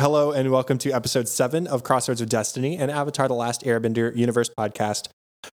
[0.00, 4.16] Hello, and welcome to episode seven of Crossroads of Destiny, and Avatar The Last Airbender
[4.16, 5.08] universe podcast.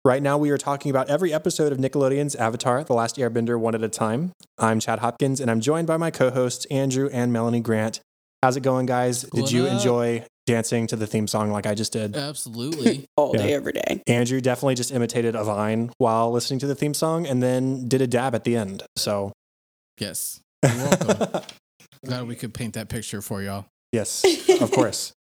[0.04, 3.74] Right now, we are talking about every episode of Nickelodeon's Avatar The Last Airbender one
[3.74, 4.34] at a time.
[4.58, 8.02] I'm Chad Hopkins, and I'm joined by my co hosts, Andrew and Melanie Grant.
[8.42, 9.22] How's it going, guys?
[9.22, 9.72] Did you up?
[9.72, 12.14] enjoy dancing to the theme song like I just did?
[12.18, 13.06] Absolutely.
[13.16, 14.04] all day, every day.
[14.08, 18.02] Andrew definitely just imitated a vine while listening to the theme song and then did
[18.02, 18.84] a dab at the end.
[18.98, 19.32] So,
[20.00, 20.42] yes.
[20.64, 21.44] You're welcome.
[22.06, 23.68] Glad we could paint that picture for y'all.
[23.94, 24.24] Yes,
[24.62, 25.14] of course.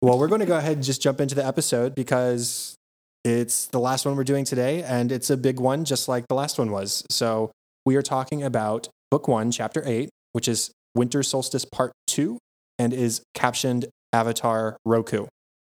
[0.00, 2.76] Well, we're going to go ahead and just jump into the episode because
[3.24, 6.36] it's the last one we're doing today, and it's a big one, just like the
[6.36, 7.04] last one was.
[7.10, 7.50] So,
[7.84, 12.38] we are talking about Book One, Chapter Eight, which is Winter Solstice Part Two,
[12.78, 15.26] and is captioned Avatar Roku.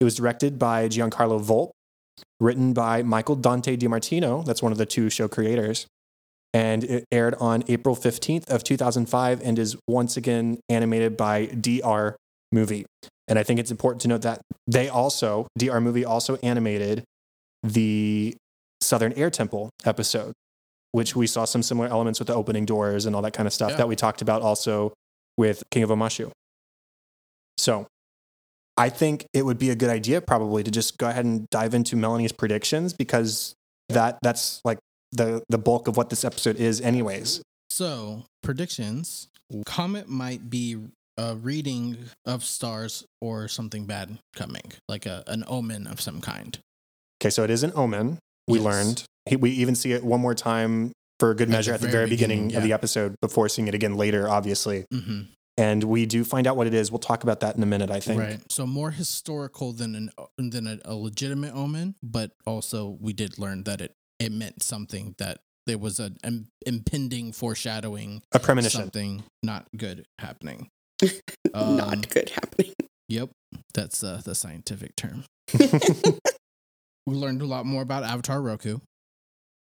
[0.00, 1.70] It was directed by Giancarlo Volpe,
[2.41, 5.86] written by Michael Dante DiMartino, that's one of the two show creators,
[6.52, 12.17] and it aired on April 15th of 2005 and is once again animated by DR
[12.53, 12.87] Movie.
[13.27, 17.05] And I think it's important to note that they also, DR Movie also animated
[17.63, 18.35] the
[18.81, 20.33] Southern Air Temple episode,
[20.93, 23.53] which we saw some similar elements with the opening doors and all that kind of
[23.53, 23.77] stuff Yeah.
[23.79, 24.93] that we talked about also
[25.37, 26.31] with King of Omashu.
[27.59, 27.87] So
[28.77, 31.75] I think it would be a good idea probably to just go ahead and dive
[31.75, 33.55] into Melanie's predictions because
[33.89, 34.79] that that's like
[35.13, 37.43] the the bulk of what this episode is anyways.
[37.71, 39.29] So, predictions
[39.67, 40.77] Comet might be
[41.19, 46.58] a reading of stars or something bad coming, like a, an omen of some kind.
[47.20, 48.19] Okay, so it is an omen.
[48.47, 48.64] We Yes.
[48.64, 49.05] learned.
[49.42, 51.86] We even see it one more time for a good At measure the at the
[51.89, 54.86] very very beginning, beginning, of the episode before seeing it again later, obviously.
[54.91, 55.22] hmm
[55.58, 56.91] And we do find out what it is.
[56.92, 58.20] We'll talk about that in a minute, I think.
[58.20, 58.41] Right.
[58.50, 63.64] So, more historical than, an, than a, a legitimate omen, but also we did learn
[63.64, 66.17] that it, it meant something that there was an
[66.64, 68.80] impending foreshadowing A premonition.
[68.80, 70.70] something not good happening.
[71.55, 72.75] Um, Not good happening.
[73.09, 73.31] Yep,
[73.73, 75.25] that's uh, the scientific term.
[77.09, 78.81] We learned a lot more about Avatar Roku.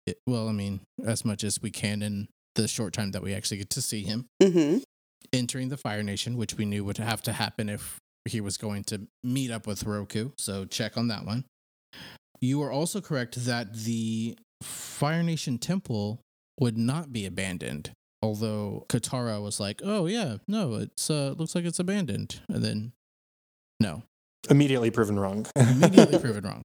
[0.06, 3.33] It, well, I mean, as much as we can in the short time that we
[3.33, 4.78] actually get to see him hmm
[5.31, 7.97] entering the Fire Nation, which we knew would have to happen if
[8.29, 10.29] he was going to meet up with Roku.
[10.38, 11.45] So check on that one.
[12.39, 16.19] You are also correct that the Fire Nation temple
[16.59, 17.94] would not be abandoned.
[18.23, 22.94] Although Katara was like, "Oh yeah, no, it's uh looks like it's abandoned," and then
[23.81, 24.03] no,
[24.50, 25.45] Immediately proven wrong.
[25.57, 26.62] immediately proven wrong.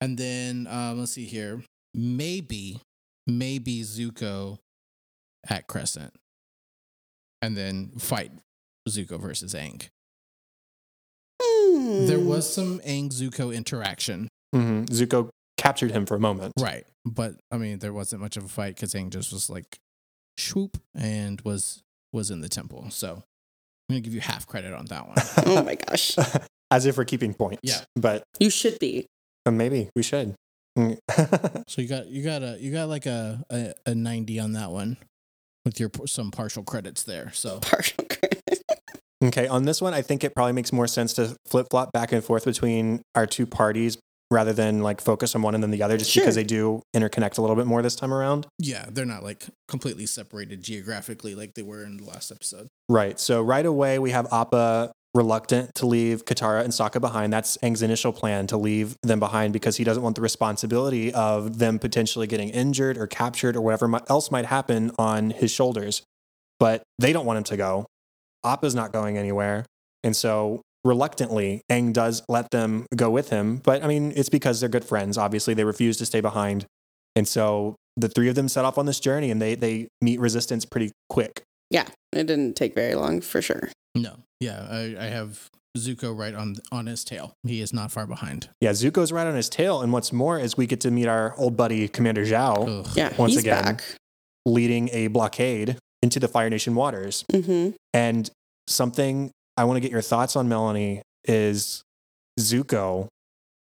[0.00, 1.62] And then um, let's see here.
[1.94, 2.80] Maybe,
[3.28, 4.58] maybe Zuko
[5.48, 6.12] at Crescent,
[7.40, 8.32] and then fight
[8.88, 9.86] Zuko versus Aang.
[11.40, 12.26] There Hmm.
[12.26, 14.86] was some Aang Zuko interaction, Mhm.
[14.88, 16.52] Zuko captured him for a moment.
[16.58, 16.84] right?
[17.04, 19.78] But I mean, there wasn't much of a fight because Aang just was like
[20.38, 21.82] swoop and was
[22.12, 22.86] was in the temple.
[22.90, 23.22] So I'm
[23.90, 25.16] gonna give you half credit on that one.
[25.46, 26.16] Oh my gosh.
[26.70, 27.60] As if we're keeping points.
[27.62, 27.80] Yeah.
[27.96, 29.06] But You should be.
[29.50, 30.34] maybe we should.
[31.66, 34.70] So you got you got a you got like a a, a ninety on that
[34.70, 34.96] one
[35.64, 37.30] with your some partial credits there.
[37.32, 38.62] So Partial credit.
[39.24, 42.12] okay, on this one, I think it probably makes more sense to flip flop back
[42.12, 43.98] and forth between our two parties
[44.30, 47.38] rather than like focus on one and then the other, just because they do interconnect
[47.38, 48.46] a little bit more this time around.
[48.58, 52.68] yeah, they're not like completely separated geographically like they were in the last episode.
[52.88, 53.18] Right.
[53.18, 57.32] So right away we have Appa reluctant to leave Katara and Sokka behind.
[57.32, 61.58] That's Aang's initial plan to leave them behind because he doesn't want the responsibility of
[61.58, 66.02] them potentially getting injured or captured or whatever else might happen on his shoulders.
[66.60, 67.86] But they don't want him to go.
[68.44, 69.64] Appa's not going anywhere.
[70.04, 73.56] And so reluctantly, Aang does let them go with him.
[73.58, 75.18] But I mean, it's because they're good friends.
[75.18, 76.66] Obviously, they refuse to stay behind.
[77.16, 80.20] And so the three of them set off on this journey and they they meet
[80.20, 81.42] resistance pretty quick.
[81.70, 83.68] Yeah, it didn't take very long for sure.
[83.94, 87.32] No, yeah, I, I have Zuko right on on his tail.
[87.42, 88.48] He is not far behind.
[88.60, 89.82] Yeah, Zuko's right on his tail.
[89.82, 92.88] And what's more is we get to meet our old buddy, Commander Zhao, Ugh.
[92.94, 93.64] Yeah, Once he's again.
[93.64, 93.82] back.
[94.46, 97.24] leading a blockade into the Fire Nation waters.
[97.32, 98.30] hmm And
[98.68, 101.82] something I want to get your thoughts on, Melanie, is
[102.38, 103.08] Zuko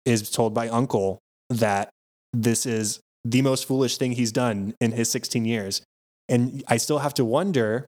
[0.05, 1.19] is told by Uncle
[1.49, 1.89] that
[2.33, 5.81] this is the most foolish thing he's done in his 16 years.
[6.27, 7.85] And I still have to wonder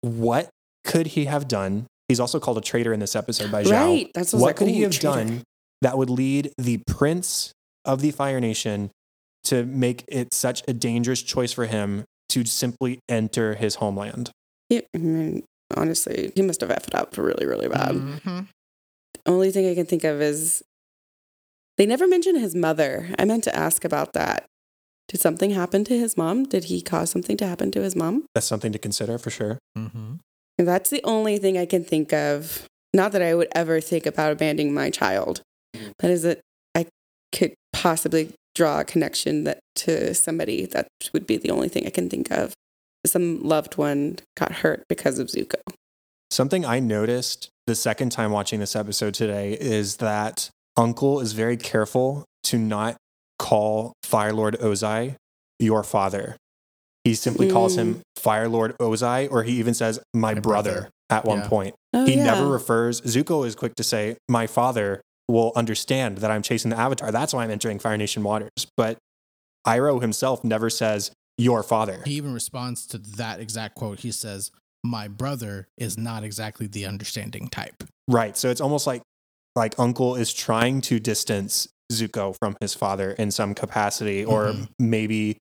[0.00, 0.50] what
[0.84, 1.86] could he have done?
[2.08, 3.70] He's also called a traitor in this episode by Zhao.
[3.70, 4.10] Right.
[4.12, 5.24] That's what like, could he have traitor.
[5.24, 5.42] done
[5.82, 7.52] that would lead the prince
[7.84, 8.90] of the Fire Nation
[9.44, 14.30] to make it such a dangerous choice for him to simply enter his homeland?
[14.68, 15.44] He- I mean,
[15.76, 17.94] honestly, he must have effed up really, really bad.
[17.94, 18.48] Mhm.
[19.26, 20.62] Only thing I can think of is
[21.76, 23.08] they never mentioned his mother.
[23.18, 24.46] I meant to ask about that.
[25.08, 26.44] Did something happen to his mom?
[26.44, 28.24] Did he cause something to happen to his mom?
[28.34, 29.58] That's something to consider for sure.
[29.76, 30.20] Mhm.
[30.58, 34.32] That's the only thing I can think of not that I would ever think about
[34.32, 35.42] abandoning my child,
[35.98, 36.40] but is that
[36.74, 36.86] I
[37.32, 41.90] could possibly draw a connection that to somebody that would be the only thing I
[41.90, 42.52] can think of.
[43.06, 45.54] Some loved one got hurt because of Zuko.
[46.30, 51.56] Something I noticed the second time watching this episode today is that Uncle is very
[51.56, 52.96] careful to not
[53.38, 55.16] call Fire Lord Ozai
[55.58, 56.36] your father.
[57.04, 58.00] He simply calls him mm.
[58.16, 60.90] Fire Lord Ozai, or he even says, my, My brother, brother.
[61.08, 61.48] at one Yeah.
[61.48, 61.74] point.
[61.94, 62.24] Oh, he yeah.
[62.24, 66.78] never refers, Zuko is quick to say, my father will understand that I'm chasing the
[66.78, 67.10] Avatar.
[67.10, 68.50] That's why I'm entering Fire Nation waters.
[68.76, 68.98] But
[69.66, 72.02] Iroh himself never says, your father.
[72.04, 74.00] He even responds to that exact quote.
[74.00, 74.50] He says,
[74.84, 78.36] "My brother is not exactly the understanding type." Right.
[78.36, 79.02] So it's almost like
[79.56, 84.68] like Uncle is trying to distance Zuko from his father in some capacity, or Mhm.
[84.78, 85.38] maybe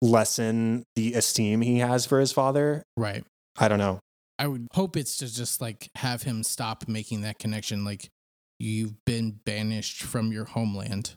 [0.00, 2.82] lessen the esteem he has for his father.
[2.96, 3.24] Right.
[3.58, 4.00] I don't know.
[4.38, 7.84] I would hope it's to just like have him stop making that connection.
[7.84, 8.08] Like
[8.58, 11.14] you've been banished from your homeland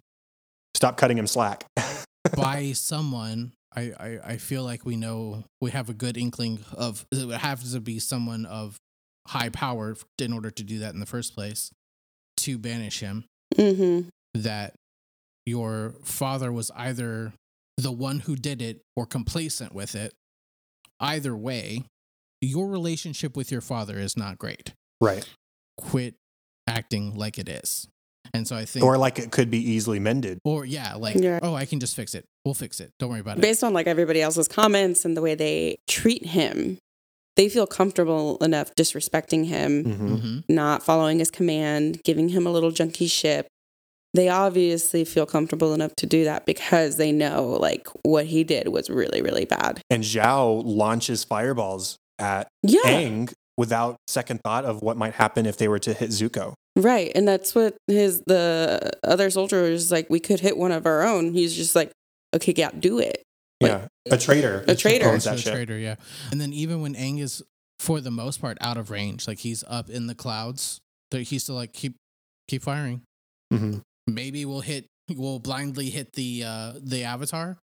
[0.75, 1.65] Stop cutting him slack.
[2.35, 3.53] by someone.
[3.75, 7.37] I, I, I feel like we know we have a good inkling of it would
[7.37, 8.77] have to be someone of
[9.27, 11.71] high power in order to do that in the first place
[12.37, 13.25] to banish him.
[13.55, 14.09] Mm-hmm.
[14.35, 14.75] That
[15.45, 17.33] your father was either
[17.77, 20.13] the one who did it or complacent with it.
[20.99, 21.83] Either way,
[22.41, 24.73] your relationship with your father is not great.
[25.01, 25.27] right.
[25.77, 26.15] quit
[26.67, 27.87] acting like it is.
[28.35, 30.39] And so I think, Or like it could be easily mended.
[30.43, 31.39] or yeah, like, Yeah.
[31.41, 32.25] oh, I can just fix it.
[32.43, 32.91] We'll fix it.
[32.99, 33.41] Don't worry about it.
[33.41, 36.77] Based on like everybody else's comments and the way they treat him,
[37.35, 40.21] they feel comfortable enough disrespecting him, Mhm.
[40.21, 43.47] hmm not following his command, giving him a little junky ship.
[44.13, 48.69] They obviously feel comfortable enough to do that because they know like what he did
[48.69, 49.81] was really, really bad.
[49.89, 52.79] And Zhao launches fireballs at Yeah.
[52.85, 56.53] Aang without second thought of what might happen if they were to hit Zuko.
[56.75, 57.11] Right.
[57.15, 61.03] And that's what his the other soldier is like, we could hit one of our
[61.03, 61.33] own.
[61.33, 61.91] He's just like,
[62.35, 63.23] okay, yeah, do it.
[63.61, 63.87] Like- yeah.
[64.11, 64.63] A traitor.
[64.67, 65.07] A traitor.
[65.09, 65.53] owns that a ship.
[65.53, 65.95] traitor, yeah.
[66.31, 67.41] And then even when Aang is,
[67.79, 70.79] for the most part, out of range, like he's up in the clouds,
[71.11, 71.95] that he's still like keep
[72.47, 73.01] keep firing.
[73.53, 73.81] Mhm.
[74.05, 77.57] Maybe we'll hit, we'll blindly hit the uh the Avatar,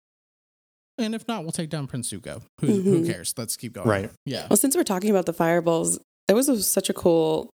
[1.00, 2.42] and if not, we'll take down Prince Zuko.
[2.60, 3.06] Who who Mhm.
[3.06, 3.34] cares?
[3.36, 3.88] Let's keep going.
[3.88, 4.10] Right.
[4.26, 4.46] Yeah.
[4.50, 5.98] Well, since we're talking about the fireballs,
[6.28, 7.50] it was a, such a cool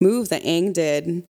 [0.00, 1.24] move that Aang did,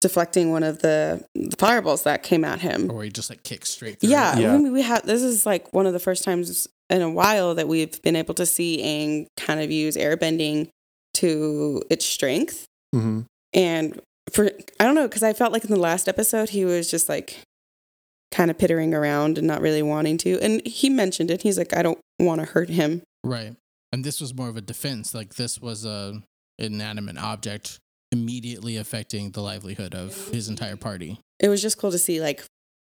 [0.00, 2.90] deflecting one of the, the fireballs that came at him.
[2.90, 4.10] Or he just like kicks straight through.
[4.10, 4.56] Yeah, Yeah.
[4.58, 7.68] We, we had this is like one of the first times in a while that
[7.68, 10.68] we've been able to see Aang kind of use airbending
[11.14, 12.66] to its strength.
[12.94, 13.24] Mhm.
[13.54, 14.00] And
[14.32, 17.08] for I don't know because I felt like in the last episode he was just
[17.08, 17.38] like
[18.32, 20.40] kind of pittering around and not really wanting to.
[20.40, 21.42] And he mentioned it.
[21.42, 23.02] He's like, I don't want to hurt him.
[23.22, 23.54] Right.
[23.92, 25.14] And this was more of a defense.
[25.14, 26.22] Like this was a
[26.58, 27.78] inanimate object
[28.10, 31.18] immediately affecting the livelihood of his entire party.
[31.40, 32.44] It was just cool to see like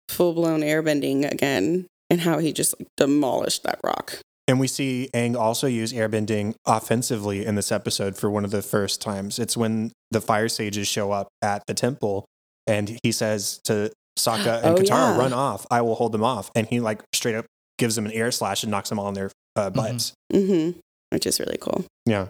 [0.09, 4.19] full blown airbending again and how he just like demolished that rock.
[4.47, 8.61] And we see Aang also use airbending offensively in this episode for one of the
[8.61, 9.39] first times.
[9.39, 12.25] It's when the fire sages show up at the temple
[12.67, 15.17] and he says to Sokka and Oh, Katara, yeah.
[15.17, 15.65] run off.
[15.71, 16.51] I will hold them off.
[16.55, 17.45] And he like straight up
[17.77, 20.13] gives them an air slash and knocks them all on their uh, butts.
[20.31, 20.79] Mm-hmm.
[21.09, 21.85] Which is really cool.
[22.05, 22.27] Yeah.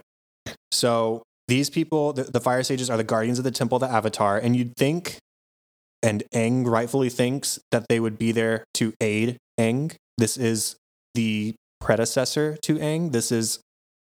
[0.71, 4.37] So these people, the, the fire sages, are the guardians of the temple, the Avatar,
[4.37, 5.17] and you'd think,
[6.01, 9.93] and Aang rightfully thinks that they would be there to aid Aang.
[10.17, 10.75] This is
[11.13, 13.11] the predecessor to Aang.
[13.11, 13.59] This is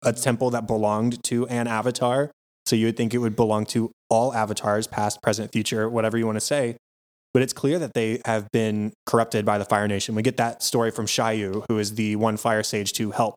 [0.03, 2.31] a temple that belonged to an Avatar.
[2.67, 6.27] So you would think it would belong to all avatars, past, present, future, whatever you
[6.27, 6.77] want to say.
[7.35, 10.15] But it's clear that they have been corrupted by the Fire Nation.
[10.15, 13.35] We get that story from Shyu, who is the one fire sage to help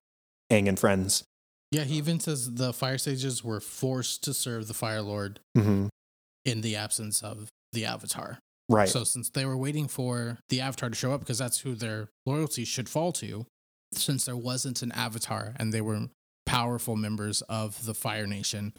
[0.51, 1.23] Aang and friends.
[1.71, 5.87] Yeah, he even says the fire sages were forced to serve the Fire Lord Mm-hmm.
[6.43, 8.39] in the absence of the Avatar.
[8.69, 8.89] Right.
[8.89, 12.09] So since they were waiting for the Avatar to show up, because that's who their
[12.25, 13.45] loyalty should fall to,
[13.93, 16.07] since there wasn't an Avatar and they were
[16.45, 18.73] powerful members of the Fire Nation,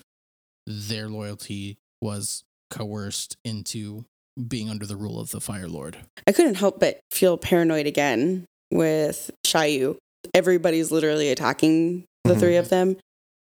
[0.66, 4.04] their loyalty was coerced into
[4.48, 5.96] being under the rule of the Fire Lord.
[6.26, 9.96] I couldn't help but feel paranoid again with Shyu.
[10.34, 12.40] Everybody's literally attacking the Mhm.
[12.40, 12.96] three of them.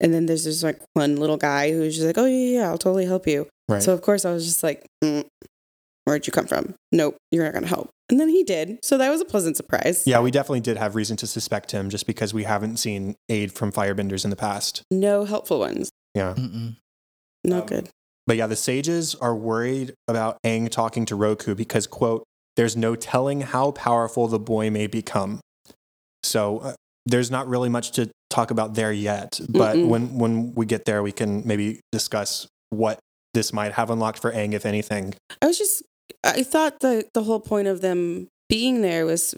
[0.00, 2.78] And then there's just like one little guy who's just like, oh, yeah, yeah, I'll
[2.78, 3.46] totally help you.
[3.68, 3.82] Right.
[3.82, 5.26] So, of course, I was just like, mm,
[6.06, 6.74] where'd you come from?
[6.92, 7.90] Nope, you're not going to help.
[8.08, 8.78] And then he did.
[8.82, 10.04] So that was a pleasant surprise.
[10.06, 13.52] yeah, we definitely did have reason to suspect him just because we haven't seen aid
[13.52, 14.82] from firebenders in the past.
[14.90, 15.90] No helpful ones.
[16.14, 16.34] Yeah.
[16.36, 16.76] Mm-mm.
[17.44, 17.88] Not Um, good.
[18.30, 22.22] But yeah, the sages are worried about Aang talking to Roku because, quote,
[22.54, 25.40] there's no telling how powerful the boy may become.
[26.22, 29.40] So uh, there's not really much to talk about there yet.
[29.48, 29.88] But Mm-mm.
[29.88, 33.00] when, when we get there, we can maybe discuss what
[33.34, 35.14] this might have unlocked for Aang, if anything.
[35.42, 35.82] I was just,
[36.22, 39.34] I thought the the whole point of them being there was,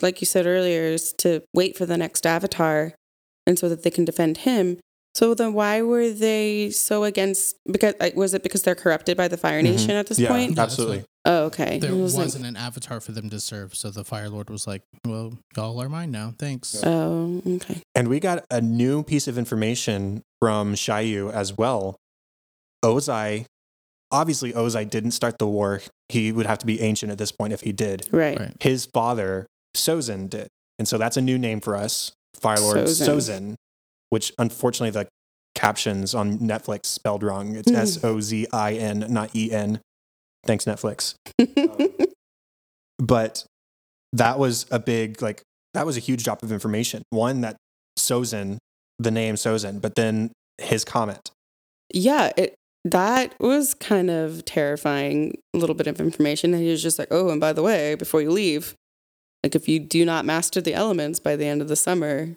[0.00, 2.94] like you said earlier, is to wait for the next Avatar,
[3.46, 4.78] and so that they can defend him.
[5.14, 7.56] So then, why were they so against?
[7.70, 9.64] Because like, was it because they're corrupted by the Fire Mhm.
[9.64, 10.56] Nation at this Yeah, point?
[10.56, 11.04] Yeah, absolutely.
[11.24, 11.78] Oh, okay.
[11.78, 14.48] There I was like, wasn't an avatar for them to serve, so the Fire Lord
[14.50, 16.34] was like, "Well, y'all are mine now.
[16.38, 17.82] Thanks." oh, okay.
[17.94, 21.96] And we got a new piece of information from Shyu as well.
[22.84, 23.44] Ozai,
[24.10, 25.80] obviously, Ozai didn't start the war.
[26.08, 28.08] He would have to be ancient at this point if he did.
[28.12, 28.38] Right.
[28.38, 28.56] Right.
[28.60, 30.48] His father, Sozin, did.
[30.78, 33.06] And so that's a new name for us, Firelord Sozin.
[33.08, 33.54] Sozin,
[34.12, 35.08] which unfortunately the
[35.54, 37.56] captions on Netflix spelled wrong.
[37.56, 37.76] It's Hmm.
[37.78, 39.80] S O Z I N, not E N.
[40.44, 41.14] Thanks, Netflix.
[42.98, 43.44] But
[44.12, 45.42] that was a big, like,
[45.74, 47.02] that was a huge drop of information.
[47.10, 47.56] One, that
[47.98, 48.58] Sozin,
[48.98, 51.30] the name Sozin, but then his comment.
[51.92, 52.54] yeah, it
[52.84, 55.34] that was kind of terrifying.
[55.54, 57.94] A little bit of information, and he was just like, "Oh, and by the way,
[57.94, 58.74] before you leave,
[59.42, 62.36] like if you do not master the elements by the end of the summer,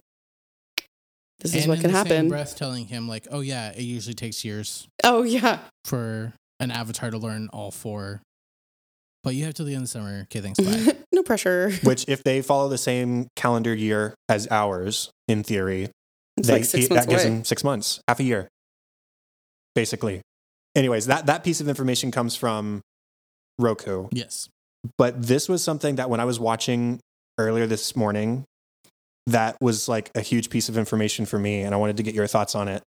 [1.40, 3.82] this is what in can the same happen." breath, telling him like, "Oh yeah, it
[3.82, 8.22] usually takes years Oh yeah, for an avatar to learn all four,
[9.24, 10.22] but you have till the end of the summer.
[10.24, 10.60] Okay, thanks.
[10.60, 11.72] Bye." no pressure.
[11.84, 15.90] Which, if they follow the same calendar year as ours, in theory,
[16.38, 17.34] It's they, like six he- months that gives away.
[17.36, 18.48] him six months, half a year,
[19.76, 20.22] basically.
[20.76, 22.82] Anyways, that, that piece of information comes from
[23.60, 24.08] Roku.
[24.12, 24.50] yes.
[25.00, 27.00] But this was something that when I was watching
[27.40, 28.44] earlier this morning,
[29.28, 32.14] that was like a huge piece of information for me, and I wanted to get
[32.16, 32.84] your thoughts on it.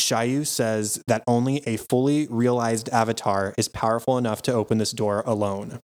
[0.00, 5.22] Shyu says that only a fully realized avatar is powerful enough to open this door
[5.26, 5.80] alone.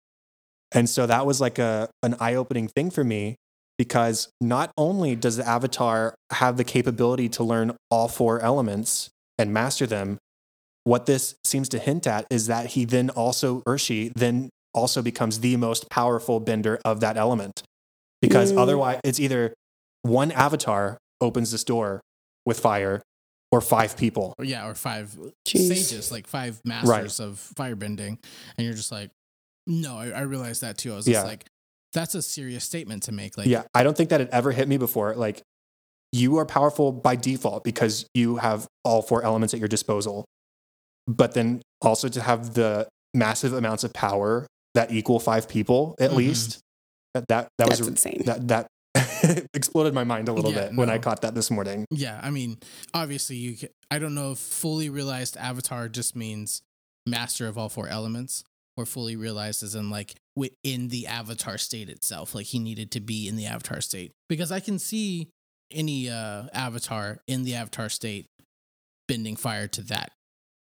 [0.72, 3.36] And so that was like a an eye-opening thing for me
[3.78, 9.54] because not only does the avatar have the capability to learn all four elements and
[9.54, 10.18] master them,
[10.84, 15.02] what this seems to hint at is that he then also or she then also
[15.02, 17.62] becomes the most powerful bender of that element.
[18.22, 18.58] Because Mm.
[18.58, 19.54] otherwise it's either
[20.08, 22.02] one avatar opens this door
[22.46, 23.02] with fire
[23.52, 24.34] or five people.
[24.42, 25.68] Yeah, or five Jeez.
[25.68, 28.18] sages, like five masters of firebending,
[28.58, 29.10] and you're just like,
[29.66, 30.94] no, I, I realized that too.
[30.94, 31.24] I was just Yeah.
[31.24, 31.46] like,
[31.94, 33.38] that's a serious statement to make.
[33.38, 35.16] Like, yeah, I don't think that it ever hit me before.
[35.16, 35.42] Like,
[36.12, 40.26] you are powerful by default because you have all four elements at your disposal.
[41.08, 46.12] But then also to have the massive amounts of power that equal five people at
[46.12, 46.16] Mhm.
[46.16, 46.60] least,
[47.14, 48.24] that that, that That's was insane.
[48.26, 48.68] that that
[49.54, 51.86] exploded my mind a little Yeah, bit when I caught that this morning.
[51.92, 52.58] Yeah, I mean,
[52.94, 53.56] obviously, you.
[53.58, 56.62] Can, I don't know if fully realized avatar just means
[57.06, 58.44] master of all four elements,
[58.76, 62.36] or fully realized as in like within the avatar state itself.
[62.36, 65.30] Like he needed to be in the avatar state because I can see
[65.72, 68.28] any uh, avatar in the avatar state
[69.08, 70.12] bending fire to that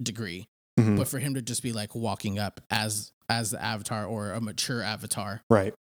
[0.02, 0.47] degree,
[0.78, 0.97] Mhm.
[0.99, 4.40] but for him to just be like walking up as as the avatar or a
[4.40, 5.75] mature avatar Right.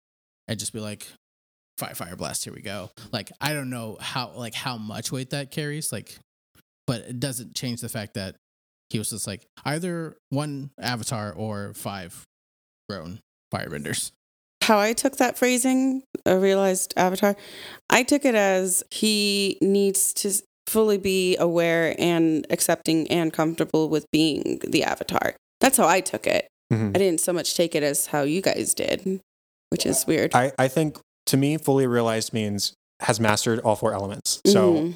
[0.48, 1.06] and just be like
[1.78, 5.30] fire fire blast here we go like i don't know how like how much weight
[5.30, 6.18] that carries like
[6.86, 8.36] but it doesn't change the fact that
[8.90, 12.24] he was just like either one avatar or five
[12.88, 13.20] grown
[13.52, 14.10] firebenders
[14.62, 17.36] how I took that phrasing, a realized avatar,
[17.88, 20.32] I took it as he needs to
[20.66, 25.36] fully be aware and accepting and comfortable with being the avatar.
[25.60, 26.48] That's how I took it.
[26.72, 26.96] Mhm.
[26.96, 29.20] I didn't so much take it as how you guys did,
[29.70, 30.34] which is weird.
[30.34, 34.40] I, I think to me, fully realized means has mastered all four elements.
[34.46, 34.94] So Mhm.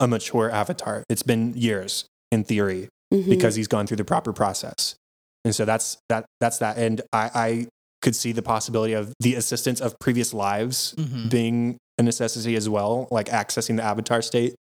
[0.00, 1.04] a mature avatar.
[1.08, 2.88] It's been years in theory.
[3.14, 3.28] Mhm.
[3.28, 4.96] because he's gone through the proper process.
[5.44, 6.76] And so that's that that's that.
[6.76, 7.66] And I, I
[8.02, 11.30] could see the possibility of the assistance of previous lives Mhm.
[11.30, 14.56] being a necessity as well, like accessing the avatar state,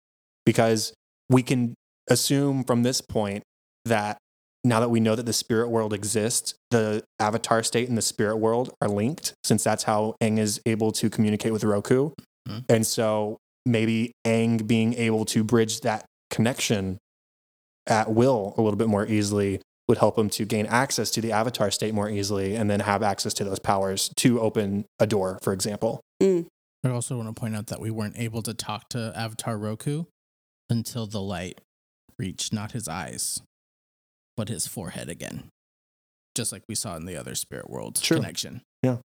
[0.44, 0.92] because
[1.30, 1.73] we can
[2.11, 3.42] assume from this point
[3.87, 4.18] that
[4.64, 8.38] now that we know that the spirit world exists, the avatar state and the spirit
[8.38, 12.11] world are linked, since that's how Aang is able to communicate with Roku.
[12.49, 12.64] Mhm.
[12.68, 16.99] And so maybe Aang being able to bridge that connection
[17.87, 21.30] at will a little bit more easily would help him to gain access to the
[21.30, 25.38] avatar state more easily and then have access to those powers to open a door,
[25.42, 26.00] for example.
[26.23, 26.47] Mm.
[26.85, 30.04] i also want to point out that we weren't able to talk to avatar roku
[30.71, 31.61] until the light
[32.18, 33.42] reached not his eyes
[34.37, 35.45] but his forehead again
[36.37, 38.17] just like we saw in the other spirit world True.
[38.19, 38.99] connection Yeah.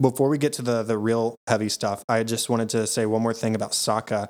[0.00, 3.22] Before we get to the the real heavy stuff, I just wanted to say one
[3.22, 4.28] more thing about Sokka.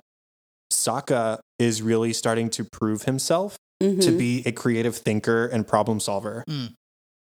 [0.71, 4.19] Sokka is really starting to prove himself to Mhm.
[4.19, 6.45] be a creative thinker and problem solver.
[6.49, 6.75] Mm.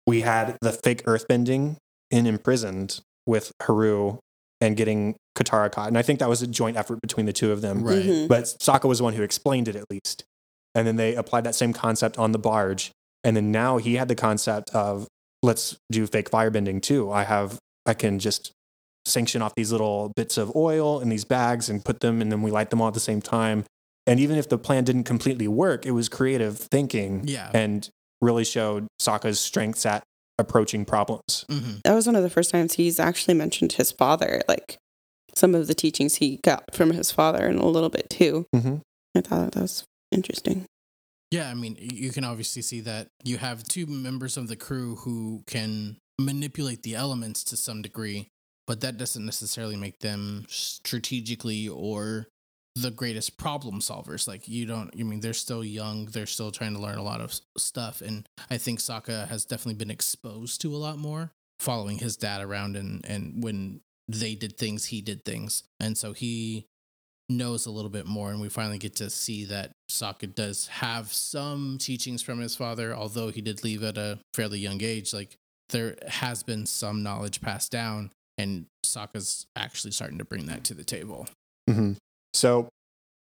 [0.06, 1.76] We had the fake earthbending
[2.10, 4.18] in Imprisoned with Haru
[4.60, 5.88] and getting Katara caught.
[5.88, 7.82] And I think that was a joint effort between the two of them.
[7.82, 8.28] right Mhm.
[8.28, 10.24] But Sokka was the one who explained it at least.
[10.76, 12.90] And then they applied that same concept on the barge.
[13.24, 15.08] And then now he had the concept of
[15.42, 17.10] let's do fake firebending too.
[17.10, 18.52] I have I can just
[19.06, 22.42] sanction off these little bits of oil in these bags and put them and then
[22.42, 23.64] we light them all at the same time.
[24.06, 27.50] And even if the plan didn't completely work, it was creative thinking Yeah.
[27.54, 27.88] and
[28.20, 30.02] really showed Sokka's strengths at
[30.38, 31.44] approaching problems.
[31.50, 34.76] hmm That was one of the first times he's actually mentioned his father, like
[35.34, 38.46] some of the teachings he got from his father, and a little bit too.
[38.54, 38.76] Mm-hmm.
[39.16, 40.66] I thought that was interesting.
[41.30, 44.96] Yeah, I mean, you can obviously see that you have two members of the crew
[44.96, 48.28] who can manipulate the elements to some degree,
[48.66, 52.28] but that doesn't necessarily make them strategically or
[52.76, 54.28] the greatest problem solvers.
[54.28, 57.20] Like you don't, I mean, they're still young, they're still trying to learn a lot
[57.20, 61.98] of stuff, and I think Sokka has definitely been exposed to a lot more following
[61.98, 66.66] his dad around, and and when they did things, he did things, and so he
[67.28, 71.12] knows a little bit more and we finally get to see that Sokka does have
[71.12, 75.34] some teachings from his father although he did leave at a fairly young age like
[75.70, 80.74] there has been some knowledge passed down and Sokka's actually starting to bring that to
[80.74, 81.26] the table
[81.68, 81.92] Mm-hmm.
[82.32, 82.68] So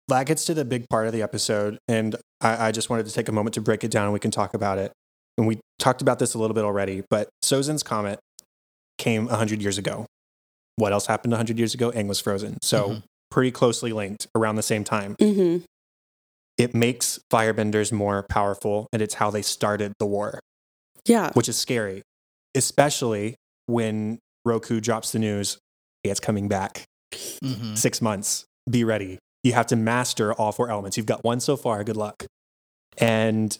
[0.09, 3.13] that gets to the big part of the episode, and I, I just wanted to
[3.13, 4.93] take a moment to break it down and we can talk about it.
[5.37, 8.19] And we talked about this a little bit already, but Sozin's comet
[8.97, 10.07] came 100 years ago.
[10.77, 11.91] What else happened 100 years ago?
[11.91, 12.59] Aang was frozen.
[12.63, 13.03] So Mhm.
[13.39, 15.15] Pretty closely linked around the same time.
[15.21, 15.65] Mm-hmm.
[16.57, 20.41] It makes firebenders more powerful, and it's how they started the war,
[21.05, 21.31] Yeah.
[21.35, 22.03] which is scary,
[22.57, 25.57] especially when Roku drops the news,
[26.03, 26.83] it's coming back.
[27.45, 28.45] hmm six months.
[28.69, 29.21] Be ready.
[29.45, 30.97] You have to master all four elements.
[30.97, 31.85] You've got one so far.
[31.85, 32.27] Good luck.
[32.99, 33.57] And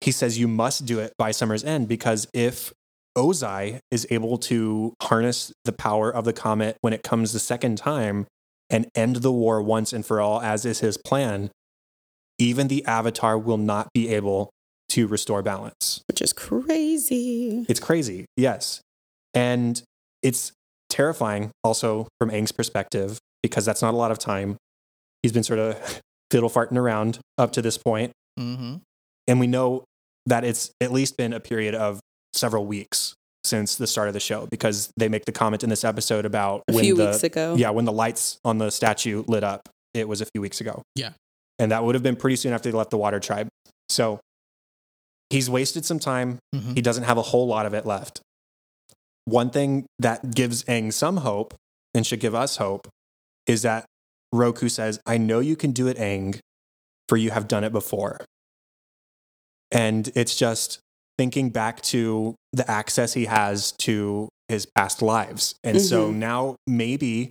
[0.00, 2.72] he says you must do it by summer's end because if
[3.14, 7.76] Ozai is able to harness the power of the comet when it comes the second
[7.76, 8.26] time
[8.70, 11.50] and end the war once and for all, as is his plan,
[12.38, 14.50] even the Avatar will not be able
[14.90, 16.02] to restore balance.
[16.08, 17.66] Which is crazy.
[17.68, 18.80] It's crazy, yes.
[19.34, 19.82] And
[20.22, 20.52] it's
[20.88, 24.56] terrifying also from Aang's perspective because that's not a lot of time.
[25.22, 26.00] He's been sort of
[26.30, 28.76] fiddle farting around up to this point, hmm
[29.26, 29.84] And we know
[30.26, 32.00] that it's at least been a period of
[32.34, 33.14] several weeks
[33.48, 36.62] since the start of the show because they make the comment in this episode about
[36.68, 37.54] A when few the weeks ago.
[37.56, 39.68] yeah when the lights on the statue lit up.
[39.94, 40.82] It was a few weeks ago.
[40.94, 41.12] Yeah.
[41.58, 43.48] and that would have been pretty soon after they left the Water Tribe.
[43.88, 44.20] So
[45.30, 48.20] he's wasted some time hmm he doesn't have a whole lot of it left.
[49.24, 51.54] One thing that gives Aang some hope
[51.94, 52.88] and should give us hope
[53.46, 53.84] is that
[54.32, 56.38] Roku says, I know you can do it, Aang,
[57.08, 58.20] for you have done it before.
[59.70, 60.80] And it's just
[61.18, 65.54] thinking back to the access he has to his past lives.
[65.64, 66.16] And so Mhm.
[66.16, 67.30] now maybe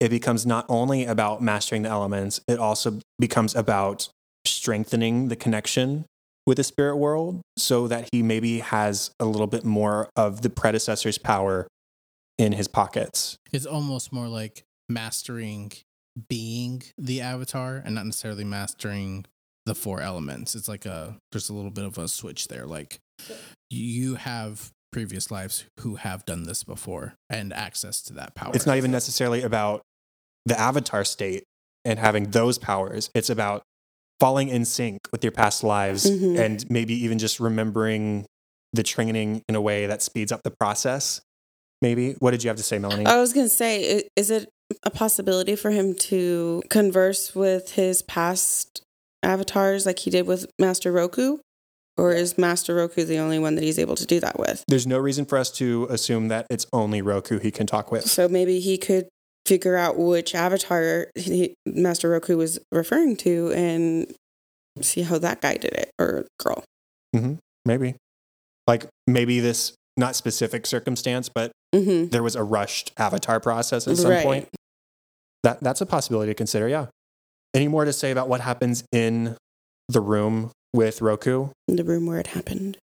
[0.00, 4.08] it becomes not only about mastering the elements, it also becomes about
[4.46, 6.06] strengthening the connection
[6.46, 10.48] with the spirit world so that he maybe has a little bit more of the
[10.50, 11.68] predecessor's power
[12.38, 13.36] in his pockets.
[13.52, 15.70] it's almost more like mastering
[16.28, 19.24] being the avatar and not necessarily mastering
[19.66, 22.98] the four elements it's like a there's a little bit of a switch there like
[23.70, 28.66] you have previous lives who have done this before and access to that power It's
[28.66, 29.82] not even necessarily about
[30.46, 31.44] the avatar state
[31.84, 33.08] and having those powers.
[33.14, 33.62] It's about
[34.18, 36.38] falling in sync with your past lives Mhm.
[36.38, 38.26] and maybe even just remembering
[38.72, 41.20] the training in a way that speeds up the process.
[41.82, 42.12] Maybe.
[42.18, 43.06] What did you have to say, Melanie?
[43.06, 44.48] I was going to say, is it
[44.82, 48.82] a possibility for him to converse with his past
[49.22, 51.38] avatars like he did with Master Roku?
[52.00, 54.64] Or is Master Roku the only one that he's able to do that with?
[54.66, 58.04] There's no reason for us to assume that it's only Roku he can talk with.
[58.08, 59.06] So maybe he could
[59.44, 64.10] figure out which avatar he, Master Roku was referring to and
[64.80, 66.64] see how that guy did it or girl.
[67.14, 67.34] Mm-hmm.
[67.66, 67.96] Maybe.
[68.66, 73.98] Like maybe this not specific circumstance, but hmm there was a rushed avatar process at
[73.98, 74.24] some Right.
[74.24, 74.48] point.
[75.42, 76.86] That that's a possibility to consider, yeah.
[77.52, 79.36] Any more to say about what happens in
[79.90, 81.48] the room with Roku?
[81.68, 82.78] In the room where it happened.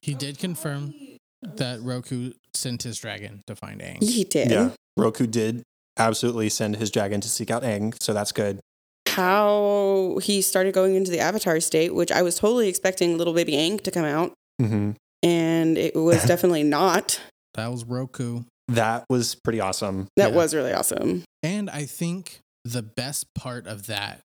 [0.00, 0.94] he did confirm
[1.42, 4.02] that roku sent his dragon to find Aang.
[4.02, 4.50] He did.
[4.50, 4.70] Yeah.
[4.96, 5.62] Roku did
[5.98, 8.60] absolutely send his dragon to seek out Aang, so that's good.
[9.08, 13.52] How he started going into the avatar state, which I was totally expecting little baby
[13.52, 14.92] Aang to come out, hmm
[15.24, 17.20] and it was definitely not.
[17.54, 20.08] that was roku That was pretty awesome.
[20.16, 20.36] That Yeah.
[20.36, 21.24] was really awesome.
[21.42, 24.20] And I think the best part of that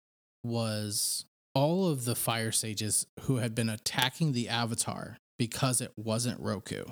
[0.45, 1.25] was
[1.57, 6.85] all of the fire sages who had been attacking the avatar because it wasn't Roku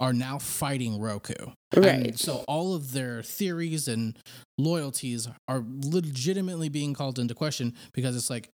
[0.00, 1.34] are now fighting Roku.
[1.72, 2.18] And Right.
[2.18, 4.18] so all of their theories and
[4.58, 8.48] loyalties are legitimately being called into question because it's like,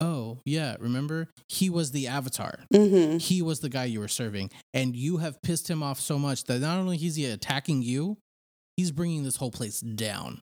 [0.00, 2.60] oh yeah, remember he was the avatar.
[2.72, 3.18] Mm-hmm.
[3.18, 6.44] He was the guy you were serving, and you have pissed him off so much
[6.44, 8.18] that not only is he attacking you,
[8.76, 10.40] he's bringing this whole place down.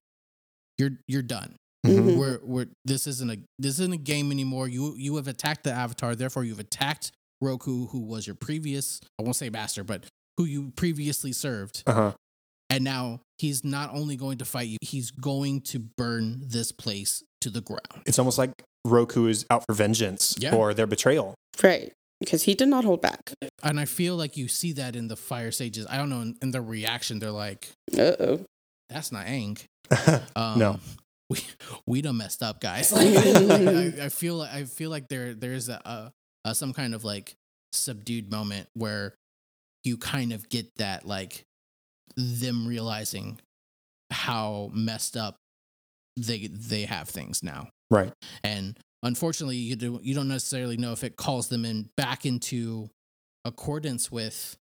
[0.79, 1.57] You're you're done.
[1.87, 2.17] Mhm.
[2.19, 4.69] We're we're this isn't a this isn't a game anymore.
[4.69, 9.23] You you have attacked the avatar, therefore you've attacked Roku, who was your previous I
[9.23, 10.05] won't say master, but
[10.37, 11.83] who you previously served.
[11.87, 12.13] Uh huh.
[12.69, 17.23] And now he's not only going to fight you, he's going to burn this place
[17.41, 18.03] to the ground.
[18.07, 18.53] It's almost like
[18.85, 20.51] Roku is out for vengeance Yeah.
[20.53, 21.35] for their betrayal.
[21.63, 21.93] Right.
[22.21, 23.33] Because he did not hold back.
[23.63, 25.87] And I feel like you see that in the fire sages.
[25.89, 28.41] I don't know in, in their reaction, they're like, Uh oh.
[28.91, 29.65] "That's not Aang."
[30.37, 30.81] Um, No.
[31.31, 31.39] We
[31.87, 32.93] we done messed up, guys.
[33.01, 36.13] Like, I, I feel like I feel like there there is a, a,
[36.51, 37.35] a some kind of like
[37.73, 39.15] subdued moment where
[39.85, 41.45] you kind of get that like
[42.17, 43.41] them realizing
[44.11, 45.37] how messed up
[46.17, 48.13] they they have things now, right.
[48.45, 52.91] and unfortunately, you do you don't necessarily know if it calls them in back into
[53.45, 54.57] accordance with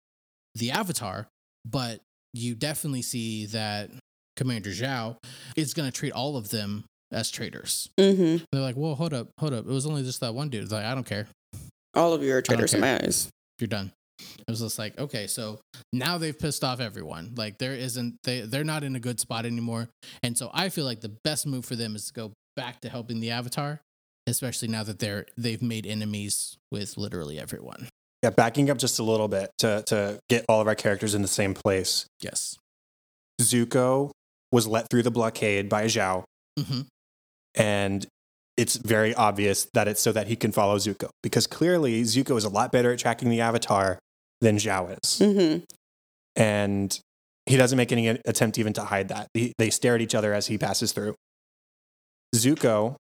[0.55, 1.27] the Avatar,
[1.65, 1.99] but
[2.33, 3.89] you definitely see that
[4.39, 5.17] Commander Zhao
[5.57, 7.89] is going to treat all of them as traitors.
[7.99, 8.45] Mm-hmm.
[8.51, 9.65] They're like, "Whoa, hold up, hold up!
[9.65, 11.27] It was only just that one dude." It's like, I don't care.
[11.93, 13.29] All of you are traitors in my eyes.
[13.59, 13.91] You're done.
[14.19, 15.59] It was just like, okay, so
[15.91, 17.33] now they've pissed off everyone.
[17.35, 19.89] Like there isn't they they're not in a good spot anymore.
[20.23, 22.89] And so I feel like the best move for them is to go back to
[22.89, 23.81] helping the Avatar,
[24.25, 27.89] especially now that they're they've made enemies with literally everyone.
[28.23, 31.21] Yeah, backing up just a little bit to to get all of our characters in
[31.21, 32.05] the same place.
[32.21, 32.57] Yes.
[33.41, 34.11] Zuko
[34.51, 36.23] was let through the blockade by Zhao,
[36.59, 36.81] hmm
[37.55, 38.05] and
[38.57, 42.43] it's very obvious that it's so that he can follow Zuko because clearly Zuko is
[42.43, 43.97] a lot better at tracking the Avatar
[44.41, 45.63] than Zhao is, Mm-hmm.
[46.35, 46.99] and
[47.45, 49.27] he doesn't make any attempt even to hide that.
[49.33, 51.15] He, they stare at each other as he passes through.
[52.35, 52.95] Zuko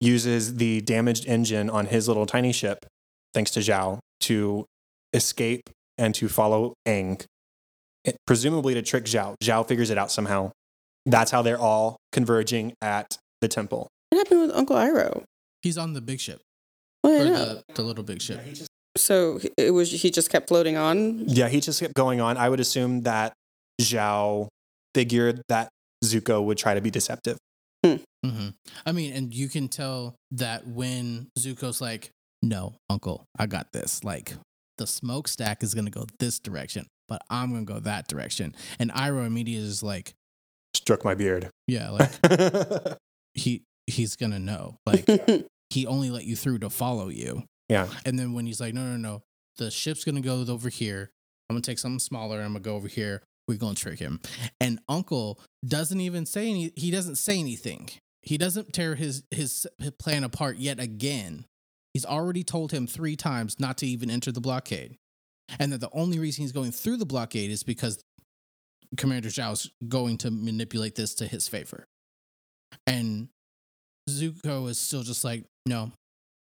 [0.00, 2.78] uses the damaged engine on his little tiny ship,
[3.32, 4.64] thanks to Zhao, to
[5.12, 5.62] escape
[5.98, 7.24] and to follow Aang,
[8.04, 9.34] it- presumably to trick Zhao.
[9.42, 10.52] Zhao figures it out somehow.
[11.06, 13.88] That's how they're all converging at the temple.
[14.10, 15.24] What happened with Uncle Iroh?
[15.62, 16.40] He's on the big ship
[17.02, 18.40] Well, I or the, the little big ship.
[18.96, 21.24] So it was he just kept floating on.
[21.28, 22.36] Yeah, he just kept going on.
[22.36, 23.32] I would assume that
[23.82, 24.48] Zhao
[24.94, 25.68] figured that
[26.04, 27.36] Zuko would try to be deceptive.
[27.82, 28.48] hmm
[28.86, 32.10] I mean, and you can tell that when Zuko's like,
[32.42, 34.34] "No, Uncle, I got this." Like
[34.78, 38.54] the smokestack is gonna go this direction, but I'm gonna go that direction.
[38.78, 40.12] And Iroh immediately is like,
[40.84, 41.48] Stroke my beard.
[41.66, 41.88] "Yeah,
[42.68, 42.98] like
[43.32, 44.76] he he's gonna know.
[44.84, 45.08] Like
[45.70, 47.88] he only let you through to follow you." yeah.
[48.04, 49.22] And then when he's like, "No, no, no,
[49.56, 51.10] the ship's gonna go over here.
[51.48, 52.42] I'm gonna take something smaller.
[52.42, 53.22] I'm gonna go over here.
[53.48, 54.20] We're gonna trick him."
[54.60, 56.70] And Uncle doesn't even say any.
[56.76, 57.88] He doesn't say anything.
[58.20, 59.66] He doesn't tear his his
[59.98, 61.46] plan apart yet again.
[61.94, 64.98] He's already told him three times not to even enter the blockade,
[65.58, 68.02] and that the only reason he's going through the blockade is because
[68.96, 71.84] Commander Zhao's going to manipulate this to his favor.
[72.86, 73.28] And
[74.08, 75.92] Zuko is still just like, no,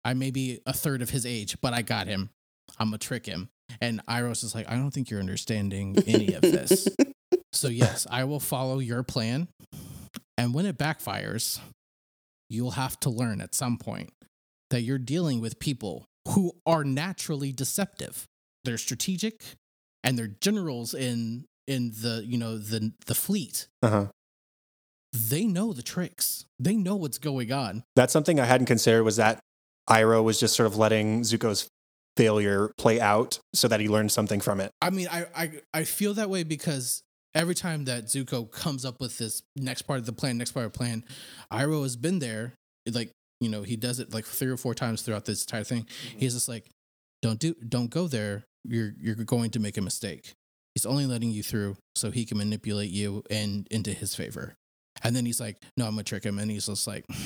[0.05, 2.31] I may be a third of his age, but I got him.
[2.79, 3.49] I'm gonna trick him.
[3.81, 6.89] And Iroh's is like, I don't think you're understanding any of this.
[7.53, 9.49] so yes, I will follow your plan.
[10.39, 11.59] And when it backfires,
[12.49, 14.13] you'll have to learn at some point
[14.71, 18.27] that you're dealing with people who are naturally deceptive.
[18.65, 19.41] They're strategic
[20.05, 23.69] and they're generals in in the, you know, the the fleet.
[23.83, 24.07] Uh-huh.
[25.13, 26.45] They know the tricks.
[26.59, 27.85] They know what's going on.
[27.95, 29.41] That's something I hadn't considered was that
[29.89, 31.69] Iroh was just sort of letting Zuko's
[32.17, 34.73] failure play out so that he learned something from it.
[34.83, 37.03] I mean, I, I I feel that way because
[37.35, 40.67] every time that Zuko comes up with this next part of the plan, next part
[40.67, 41.05] of the plan,
[41.53, 42.55] Iroh has been there.
[42.91, 45.87] Like you know, he does it like three or four times throughout this entire thing.
[46.17, 46.71] He's just like,
[47.23, 48.45] "Don't do, don't go there.
[48.65, 50.33] You're you're going to make a mistake."
[50.77, 54.53] He's only letting you through so he can manipulate you and into his favor.
[55.03, 57.07] And then he's like, "No, I'm gonna trick him," and he's just like.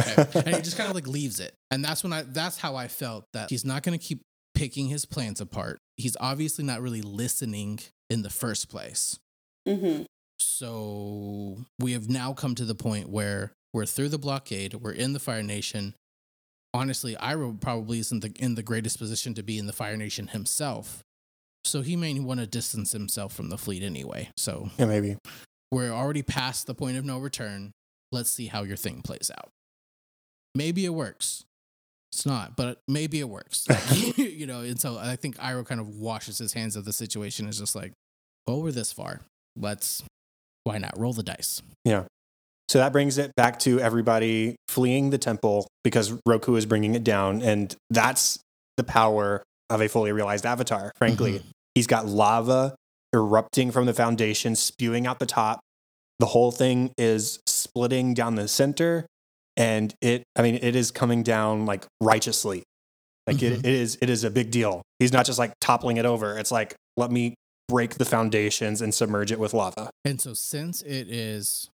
[0.00, 0.42] Okay.
[0.46, 2.86] and he just kind of like leaves it and that's when i that's how i
[2.86, 4.22] felt that he's not to keep
[4.54, 9.18] picking his plans apart he's obviously not really listening in the first place
[9.66, 10.04] mm-hmm.
[10.38, 15.14] so we have now come to the point where we're through the blockade we're in
[15.14, 15.94] the fire nation
[16.72, 20.28] honestly Iroh probably isn't the, in the greatest position to be in the fire nation
[20.28, 21.02] himself
[21.64, 25.16] so he may want to distance himself from the fleet anyway so Yeah, maybe.
[25.70, 27.72] we're already past the point of no return.
[28.10, 29.50] Let's see how your thing plays out.
[30.54, 31.44] Maybe it works.
[32.10, 33.66] It's not, but maybe it works.
[34.16, 37.46] you know, and so I think Iroh kind of washes his hands of the situation.
[37.46, 37.92] Is just like,
[38.46, 39.20] well, we're this far.
[39.56, 40.02] Let's
[40.64, 41.60] why not roll the dice?
[41.84, 42.04] Yeah.
[42.68, 47.04] So that brings it back to everybody fleeing the temple because Roku is bringing it
[47.04, 47.42] down.
[47.42, 48.40] And that's
[48.76, 51.40] the power of a fully realized avatar, frankly.
[51.40, 51.42] Mhm.
[51.74, 52.74] He's got lava
[53.14, 55.60] erupting from the foundation, spewing out the top.
[56.18, 59.06] The whole thing is splitting down the center.
[59.56, 62.62] And it, I mean, it is coming down like righteously.
[63.26, 63.66] Like it, Mhm.
[63.66, 64.82] it is, it is a big deal.
[64.98, 66.38] He's not just like toppling it over.
[66.38, 67.34] It's like, let me
[67.68, 69.90] break the foundations and submerge it with lava.
[70.04, 71.68] And so since it is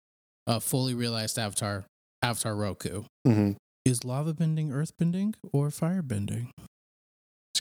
[0.48, 1.86] a fully realized avatar,
[2.22, 3.52] Avatar Roku, Mm-hmm.
[3.86, 6.50] is lava bending earth bending or fire bending?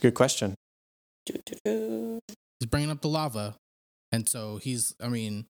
[0.03, 0.55] It's a good question.
[1.65, 3.55] He's bringing up the lava.
[4.11, 5.47] And so he's, I mean,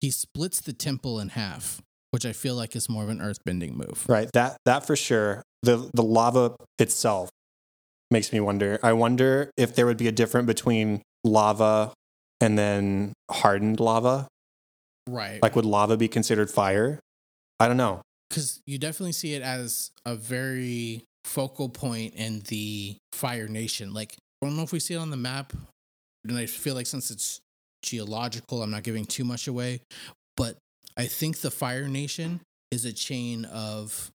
[0.00, 1.82] he splits the temple in half,
[2.12, 4.04] which I feel like is more of an earth bending move.
[4.08, 4.30] Right.
[4.32, 5.42] That that for sure.
[5.62, 7.28] The the lava itself
[8.10, 8.78] makes me wonder.
[8.82, 11.92] I wonder if there would be a difference between lava
[12.40, 14.28] and then hardened lava.
[15.08, 15.42] Right.
[15.42, 17.00] Like would lava be considered fire?
[17.60, 18.02] I don't know.
[18.30, 23.92] because you definitely see it as a very focal point in the Fire Nation.
[23.92, 25.52] Like, I don't know if we see it on the map,
[26.24, 27.40] and I feel like since it's
[27.82, 29.80] geological, I'm not giving too much away,
[30.36, 30.56] but
[30.96, 34.10] I think the Fire Nation is a chain of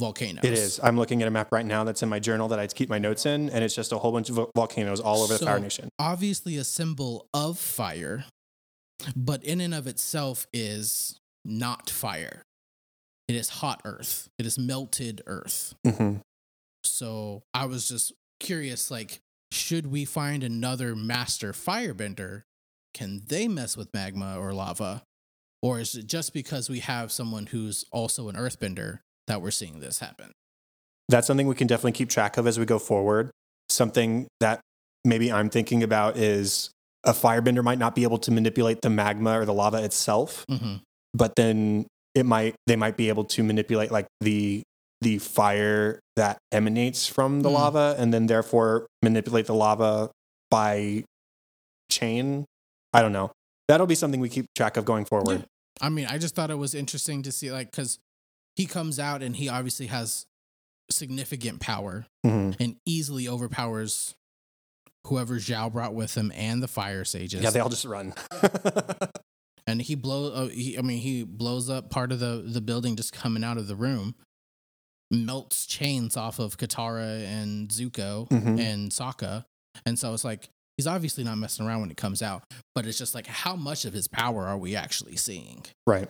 [0.00, 0.44] volcanoes.
[0.44, 0.80] It is.
[0.82, 2.98] I'm looking at a map right now that's in my journal that I keep my
[2.98, 5.58] notes in, and it's just a whole bunch of vo- volcanoes all over the Fire
[5.60, 5.88] Nation.
[5.98, 8.24] obviously a symbol of fire,
[9.16, 12.42] but in and of itself is not fire.
[13.26, 14.28] It is hot earth.
[14.38, 15.74] It is melted earth.
[15.86, 16.16] hmm
[16.84, 19.20] So I was just curious like,
[19.52, 22.42] should we find another master firebender?
[22.94, 25.02] Can they mess with magma or lava?
[25.62, 29.80] Or is it just because we have someone who's also an earthbender that we're seeing
[29.80, 30.32] this happen?
[31.08, 33.30] That's something we can definitely keep track of as we go forward.
[33.68, 34.60] Something that
[35.04, 36.70] maybe I'm thinking about is
[37.04, 40.76] a firebender might not be able to manipulate the magma or the lava itself, Mm-hmm.
[41.14, 44.62] but then it might they might be able to manipulate like the
[45.00, 47.52] the fire that emanates from the Mm.
[47.54, 50.10] lava and then therefore manipulate the lava
[50.50, 51.04] by
[51.90, 52.44] chain.
[52.92, 53.30] I don't know.
[53.68, 55.44] That'll be something we keep track of going forward.
[55.80, 57.98] I mean, I just thought it was interesting to see, like, because
[58.56, 60.24] he comes out and he obviously has
[60.90, 62.56] significant power Mhm.
[62.58, 64.14] and easily overpowers
[65.06, 67.42] whoever Zhao brought with him and the fire sages.
[67.42, 68.14] Yeah, they all just run.
[69.66, 70.32] and he blow.
[70.32, 73.68] Uh, I mean, he blows up part of the the building just coming out of
[73.68, 74.14] the room,
[75.10, 78.60] melts chains off of Katara and Zuko Mhm.
[78.60, 79.44] and Sokka,
[79.86, 82.44] and so it's like he's obviously not messing around when it comes out.
[82.74, 85.64] But it's just like, how much of his power are we actually seeing?
[85.86, 86.08] Right.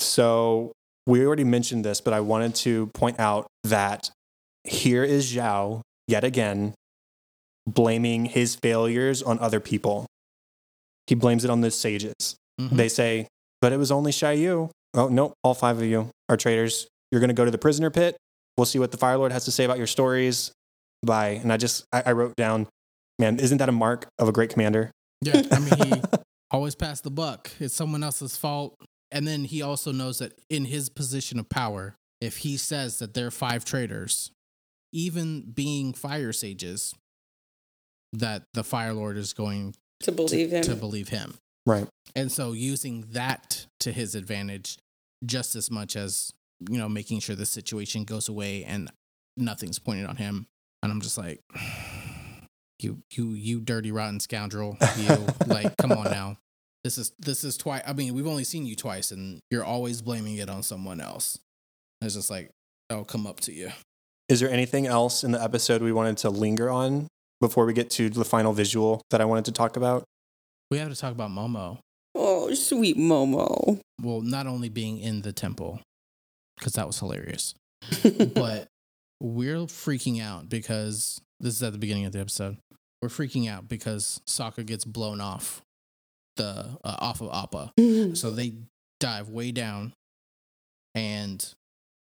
[0.00, 0.72] So
[1.06, 4.10] we already mentioned this, but I wanted to point out that
[4.64, 6.74] here is Zhao yet again
[7.66, 10.06] blaming his failures on other people.
[11.06, 12.36] He blames it on the sages.
[12.60, 12.76] Mhm.
[12.76, 13.28] They say,
[13.60, 14.70] but it was only Yu.
[14.94, 16.86] Oh, no, all five of you are traitors.
[17.14, 18.16] You're going to go to the prisoner pit.
[18.56, 20.50] We'll see what the Fire Lord has to say about your stories.
[21.06, 21.38] Bye.
[21.40, 22.66] And I just, I, I wrote down,
[23.20, 24.90] man, isn't that a mark of a great commander?
[25.22, 26.02] Yeah, I mean, he
[26.50, 27.52] always pass the buck.
[27.60, 28.74] It's someone else's fault.
[29.12, 33.14] And then he also knows that in his position of power, if he says that
[33.14, 34.32] there are five traitors,
[34.92, 36.96] even being fire sages,
[38.12, 40.62] that the Fire Lord is going to believe him.
[40.64, 41.34] to believe him.
[41.64, 41.86] Right.
[42.16, 44.78] And so using that to his advantage
[45.24, 48.90] just as much as, you know, making sure the situation goes away and
[49.36, 50.46] nothing's pointed on him.
[50.82, 51.40] And I'm just like,
[52.78, 54.76] you, you, you dirty, rotten scoundrel.
[54.96, 56.38] You, like, come on now.
[56.84, 57.80] This is, this is twice.
[57.86, 61.38] I mean, we've only seen you twice and you're always blaming it on someone else.
[62.02, 62.50] It's just like,
[62.90, 63.70] I'll come up to you.
[64.28, 67.08] Is there anything else in the episode we wanted to linger on
[67.40, 70.04] before we get to the final visual that I wanted to talk about?
[70.70, 71.78] We have to talk about Momo.
[72.14, 73.80] oh, sweet Momo.
[74.02, 75.80] Well, not only being in the temple,
[76.64, 77.54] because that was hilarious.
[78.34, 78.68] but
[79.20, 82.56] we're freaking out because this is at the beginning of the episode.
[83.02, 85.60] We're freaking out because Sokka gets blown off
[86.36, 87.72] the uh, off of Appa.
[88.16, 88.54] So they
[89.00, 89.92] dive way down
[90.94, 91.46] and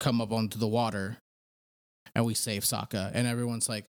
[0.01, 1.17] come up onto the water,
[2.15, 3.11] and we save Sokka.
[3.15, 3.87] And everyone's like,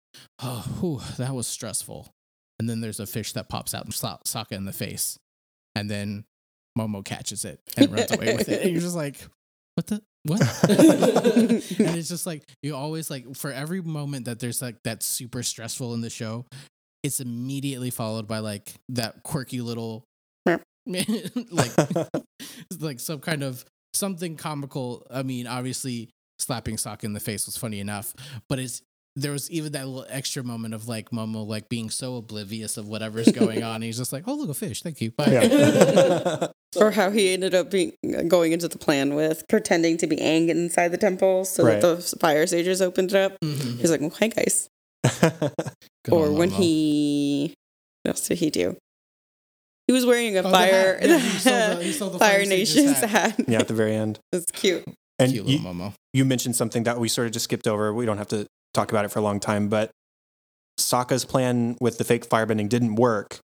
[0.43, 2.09] "Oh, whew, that was stressful."
[2.59, 5.19] And then there's a fish that pops out and slaps Sokka in the face,
[5.77, 6.25] and then
[6.77, 8.63] Momo catches it and runs away with it.
[8.63, 9.25] And you're just like,
[9.77, 11.63] "What the what?" and
[11.97, 15.95] it's just like you always like for every moment that there's like that super stressful
[15.95, 16.47] in the show,
[17.03, 20.05] it's immediately followed by like that quirky little
[21.51, 21.71] like
[22.81, 25.07] like some kind of something comical.
[25.11, 28.15] I mean, obviously slapping sock in the face was funny enough,
[28.49, 28.83] but it's
[29.21, 32.87] there was even that little extra moment of like Momo like being so oblivious of
[32.89, 33.83] whatever's going on.
[33.83, 35.27] He's just like, "Oh, look a fish, thank you." Bye.
[35.33, 36.47] Yeah.
[36.77, 37.93] or how he ended up being
[38.29, 41.81] going into the plan with pretending to be Aang inside the temple so Right.
[41.81, 43.39] that the fire sages opened it up.
[43.43, 43.79] Mhm.
[43.81, 44.69] He's like, well, "Hi guys."
[46.11, 46.57] Or old when Momo.
[46.57, 47.55] he,
[48.03, 48.77] what else did he do?
[49.87, 51.03] He was wearing a Oh, fire, hat.
[51.09, 51.39] Yeah, he
[51.79, 53.11] the- he the Fire Fire Nation's hat.
[53.37, 53.45] hat.
[53.49, 54.19] yeah, at the very end.
[54.33, 54.85] It's cute.
[55.19, 55.93] And cute you, Momo.
[56.15, 57.93] you mentioned something that we sort of just skipped over.
[57.93, 58.47] We don't have to
[58.79, 59.91] talk about it for a long time, but
[60.79, 63.39] Sokka's plan with the fake firebending didn't work,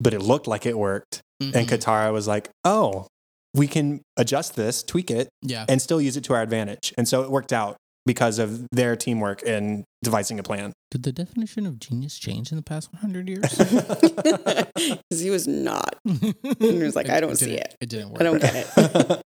[0.00, 1.22] but it looked like it worked.
[1.40, 1.66] And Mhm.
[1.68, 3.06] Katara was like, oh,
[3.54, 6.92] we can adjust this, tweak it, yeah, and still use it to our advantage.
[6.98, 10.72] And so it worked out because of their teamwork in devising a plan.
[10.90, 13.42] did the definition of genius change in the past 100 years?
[15.08, 15.96] Because he was not.
[16.04, 17.74] And he was like, I don't see it.
[17.80, 18.20] It didn't work.
[18.20, 19.22] I don't get it.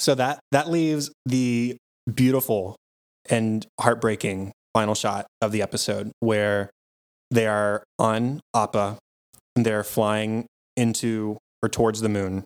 [0.00, 1.76] so that that leaves the
[2.12, 2.76] beautiful
[3.30, 6.70] and heartbreaking final shot of the episode where
[7.30, 8.98] they are on Appa
[9.56, 12.44] and they're flying into or towards the moon.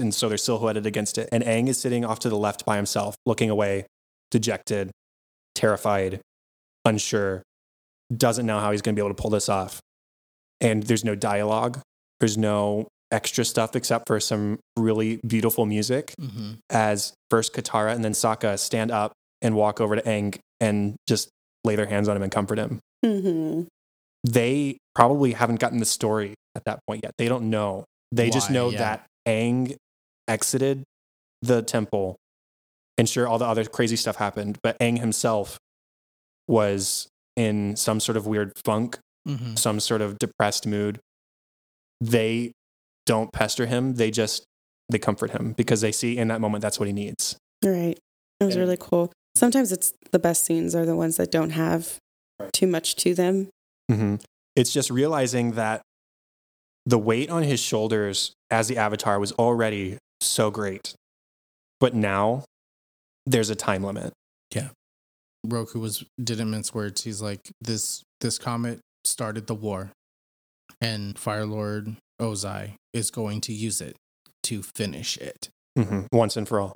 [0.00, 1.28] And so they're silhouetted against it.
[1.32, 3.86] And Aang is sitting off to the left by himself, looking away,
[4.30, 4.90] dejected,
[5.54, 6.20] terrified,
[6.84, 7.42] unsure,
[8.14, 9.80] doesn't know how he's going to be able to pull this off.
[10.60, 11.80] And there's no dialogue,
[12.20, 18.04] there's no extra stuff except for some really beautiful music hmm as first Katara and
[18.04, 21.30] then Sokka stand up and walk over to Aang and just
[21.68, 22.80] lay their hands on him and comfort him.
[23.04, 23.62] hmm
[24.24, 27.12] They probably haven't gotten the story at that point yet.
[27.18, 27.84] They don't know.
[28.10, 28.78] They just know yeah.
[28.78, 29.76] that Aang
[30.26, 30.82] exited
[31.42, 32.16] the temple.
[32.96, 35.58] And sure, all the other crazy stuff happened, but Aang himself
[36.48, 40.98] was in some sort of weird funk, hmm some sort of depressed mood.
[42.00, 42.52] They
[43.06, 43.94] don't pester him.
[43.94, 44.44] They just
[44.90, 47.36] they comfort him because they see in that moment that's what he needs.
[47.64, 47.98] Right.
[48.40, 49.12] It was And- really cool.
[49.38, 51.98] Sometimes it's the best scenes are the ones that don't have
[52.52, 53.48] too much to them.
[53.88, 54.16] hmm
[54.56, 55.82] It's just realizing that
[56.84, 60.94] the weight on his shoulders as the avatar was already so great.
[61.78, 62.44] But now
[63.26, 64.12] there's a time limit.
[64.52, 64.70] Yeah.
[65.46, 67.04] Roku was didn't mince words.
[67.04, 69.92] He's like, this this comet started the war,
[70.80, 73.94] and Fire Lord Ozai is going to use it
[74.44, 75.48] to finish it.
[75.76, 76.72] hmm Once and for all.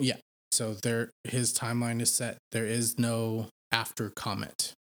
[0.52, 2.36] So there, his timeline is set.
[2.52, 4.72] There is no after comet.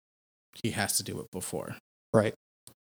[0.62, 1.77] He has to do it before.
[2.13, 2.34] Right.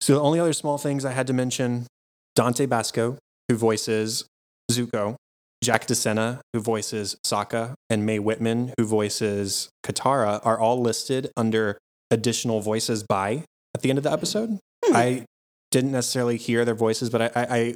[0.00, 1.86] So the only other small things I had to mention
[2.34, 4.24] Dante Basco, who voices
[4.70, 5.16] Zuko,
[5.62, 11.78] Jack DeSena, who voices Sokka, and Mae Whitman, who voices Katara, are all listed under
[12.10, 14.58] additional voices by at the end of the episode.
[14.84, 14.96] Hmm.
[14.96, 15.24] I
[15.70, 17.74] didn't necessarily hear their voices, but I, I, I,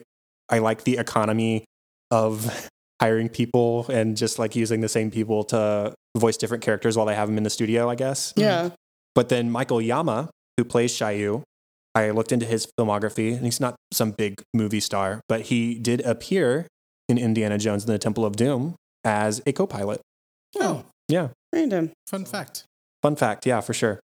[0.49, 1.65] I like the economy
[2.11, 2.69] of
[3.01, 7.15] hiring people and just like using the same people to voice different characters while they
[7.15, 8.33] have them in the studio, I guess.
[8.37, 8.71] Yeah.
[9.15, 11.43] But then Michael Yama, who plays Shyu,
[11.95, 16.03] I looked into his filmography, and he's not some big movie star, but he did
[16.03, 16.67] appear
[17.09, 20.01] in Indiana Jones and the Temple of Doom as a co pilot.
[20.57, 20.61] Oh.
[20.61, 21.29] oh, Yeah.
[21.53, 21.93] Random.
[22.07, 22.65] fun fact.
[23.03, 23.47] Fun fact.
[23.47, 24.01] Yeah, for sure.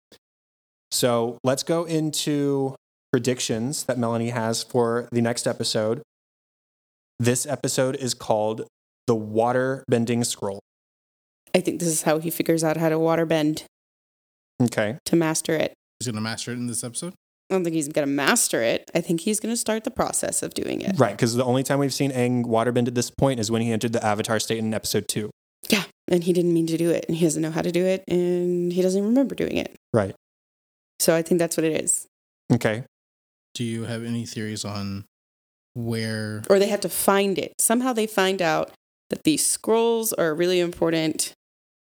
[0.92, 2.76] So let's go into
[3.12, 6.03] predictions that Melanie has for the next episode.
[7.18, 8.66] This episode is called
[9.07, 10.61] The Water Bending Scroll.
[11.55, 13.65] I think this is how he figures out how to water bend
[14.63, 14.99] Okay.
[15.07, 15.75] to master it.
[15.99, 17.15] He's gonna master it in this episode.
[17.51, 18.89] I don't think he's going to master it.
[18.95, 20.97] I think he's going to start the process of doing it.
[20.97, 21.11] Right.
[21.17, 23.93] Because the only time we've seen Aang waterbend at this point is when he entered
[23.93, 25.31] the Avatar state in episode two.
[25.69, 25.83] Yeah.
[26.07, 27.07] And he didn't mean to do it.
[27.09, 28.05] And he doesn't know how to do it.
[28.07, 29.75] And he doesn't even remember doing it.
[29.93, 30.15] Right.
[31.01, 32.07] So I think that's what it is.
[32.53, 32.85] Okay.
[33.55, 35.05] Do you have any theories on
[35.75, 36.45] where?
[36.49, 37.55] Or they have to find it.
[37.59, 38.71] Somehow they find out
[39.11, 41.33] that these scrolls are really important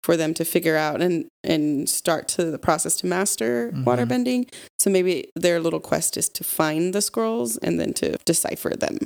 [0.03, 3.83] for them to figure out and, and start to the process to master Mhm.
[3.85, 4.51] waterbending.
[4.79, 8.97] So maybe their little quest is to find the scrolls and then to decipher them.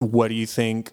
[0.00, 0.90] What do you think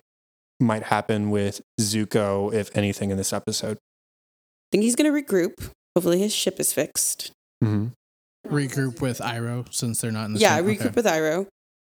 [0.60, 3.78] might happen with Zuko, if anything, in this episode?
[3.78, 5.72] I think he's going to regroup.
[5.96, 7.32] Hopefully his ship is fixed.
[7.64, 7.88] Mm-hmm.
[8.56, 10.90] regroup with Iroh since they're not in the yeah, same- regroup okay.
[10.96, 11.48] with Iroh.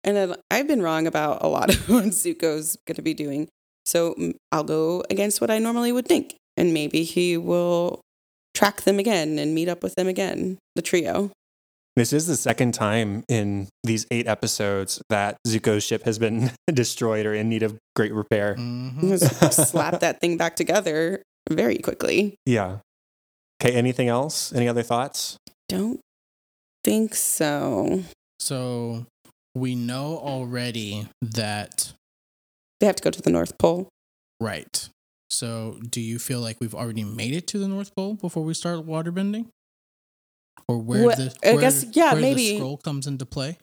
[0.04, 3.48] And I've been wrong about a lot of what Zuko's going to be doing.
[3.90, 6.36] So mm, I'll go against what I normally would think.
[6.56, 8.02] And maybe he will
[8.54, 11.32] track them again and meet up with them again, the trio.
[11.96, 17.26] This is the second time in these eight episodes that Zuko's ship has been destroyed
[17.26, 18.56] or in need of great repair.
[18.56, 19.18] Mhm.
[19.54, 22.36] Slap that thing back together very quickly.
[22.46, 22.78] Yeah.
[23.62, 23.74] Okay.
[23.74, 24.54] Anything else?
[24.54, 25.38] Any other thoughts?
[25.68, 26.00] Don't
[26.84, 28.04] think so.
[28.40, 29.06] So
[29.56, 31.94] we know already that
[32.80, 33.90] They have to go to the North Pole.
[34.40, 34.90] right.
[35.32, 38.54] So do you feel like we've already made it to the North Pole before we
[38.56, 39.46] start waterbending?
[40.68, 43.58] or where What- the I guess, yeah, where maybe- the scroll comes into play.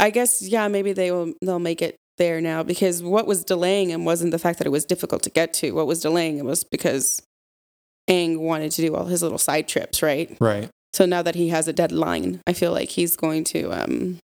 [0.00, 3.90] I guess yeah, maybe they will they'll make it there now because what was delaying
[3.90, 5.72] him wasn't the fact that it was difficult to get to.
[5.72, 7.22] What was delaying him was because
[8.10, 10.36] Aang wanted to do all his little side trips, right?
[10.40, 10.68] Right.
[10.92, 14.18] So now that he has a deadline, I feel like he's going to um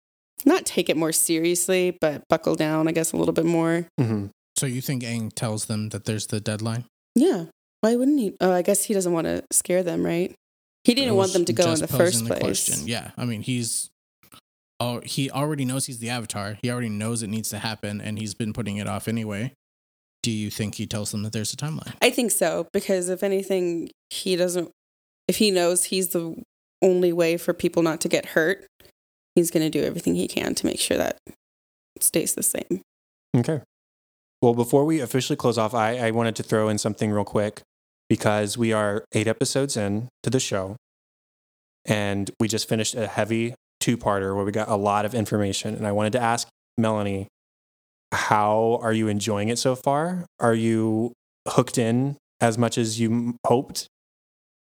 [0.46, 3.88] not take it more seriously, but buckle down, I guess, a little bit more.
[4.00, 4.28] hmm
[4.58, 6.86] So you think Aang tells them that there's the deadline?
[7.16, 7.46] Yeah.
[7.82, 8.36] Why wouldn't he?
[8.42, 10.34] Oh, I guess he doesn't want to scare them, right?
[10.86, 12.40] He didn't want them to go in the first the place.
[12.40, 12.88] question.
[12.88, 13.90] Yeah, I mean he's
[14.80, 16.58] oh he already knows he's the Avatar.
[16.62, 19.54] He already knows it needs to happen, and he's been putting it off anyway.
[20.22, 21.94] Do you think he tells them that there's a timeline?
[22.02, 24.72] I think so because if anything, he doesn't.
[25.28, 26.42] If he knows he's the
[26.82, 28.66] only way for people not to get hurt,
[29.36, 31.18] he's going to do everything he can to make sure that
[32.00, 32.82] stays the same.
[33.36, 33.62] Okay.
[34.42, 37.62] Well, before we officially close off, I, I wanted to throw in something real quick
[38.10, 40.76] because we are eight episodes in to the show,
[41.86, 45.76] and we just finished a heavy two-parter where we got a lot of information.
[45.76, 47.28] And I wanted to ask Melanie,
[48.12, 50.26] how are you enjoying it so far?
[50.40, 51.14] Are you
[51.48, 53.88] hooked in as much as you hoped?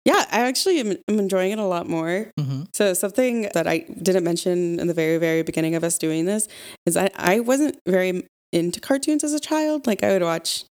[0.08, 2.30] Yeah, I actually am, am enjoying it a lot more.
[2.40, 2.62] Mm-hmm.
[2.72, 6.48] So something that I didn't mention in the very, very beginning of us doing this
[6.86, 9.86] is I, I wasn't very into cartoons as a child.
[9.86, 10.64] Like I would watch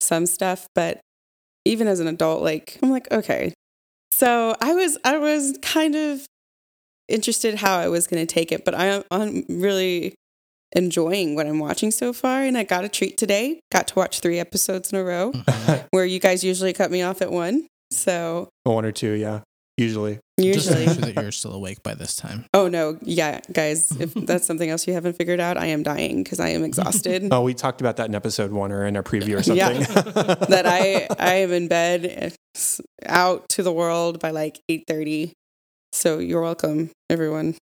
[0.00, 1.00] some stuff, but
[1.64, 3.54] even as an adult, like I'm like, okay.
[4.12, 6.26] So I was I was kind of
[7.08, 10.14] interested how I was going to take it, but I, I'm really
[10.76, 12.42] enjoying what I'm watching so far.
[12.42, 13.60] And I got a treat today.
[13.72, 15.86] Got to watch three episodes in a row, Mm-hmm.
[15.90, 17.66] where you guys usually cut me off at one.
[17.94, 19.40] So One or two, yeah,
[19.76, 20.18] usually.
[20.40, 20.86] Just usually.
[20.86, 22.44] make sure that you're still awake by this time.
[22.54, 26.22] Oh no, yeah, guys, if that's something else you haven't figured out, I am dying
[26.24, 27.28] because I am exhausted.
[27.30, 29.76] Oh, we talked about that in episode one or in our preview or something.
[29.80, 29.84] Yeah.
[29.84, 30.48] something.
[30.50, 32.34] that I I am in bed
[33.06, 35.32] out to the world by like 8:30.
[35.92, 37.54] So you're welcome everyone.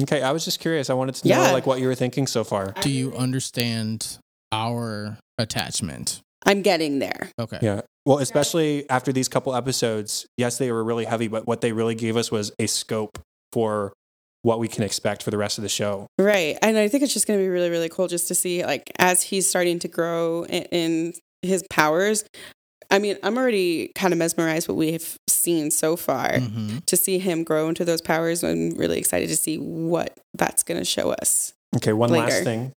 [0.00, 0.88] Okay, I was just curious.
[0.90, 1.52] I wanted to know Yeah.
[1.52, 2.72] like what you were thinking so far.
[2.80, 4.18] Do you understand
[4.50, 6.20] our attachment?
[6.44, 7.30] I'm getting there.
[7.38, 7.58] Okay.
[7.62, 7.82] Yeah.
[8.04, 11.94] Well, especially after these couple episodes, yes, they were really heavy, but what they really
[11.94, 13.18] gave us was a scope
[13.52, 13.92] for
[14.42, 16.06] what we can expect for the rest of the show.
[16.18, 16.58] Right.
[16.62, 18.90] And I think it's just going to be really really cool just to see like
[18.98, 22.24] as he's starting to grow in, in his powers.
[22.90, 26.40] I mean, I'm already kind of mesmerized what we've seen so far.
[26.40, 30.62] hmm To see him grow into those powers, I'm really excited to see what that's
[30.62, 31.54] going to show us.
[31.76, 32.72] Okay, one last thing.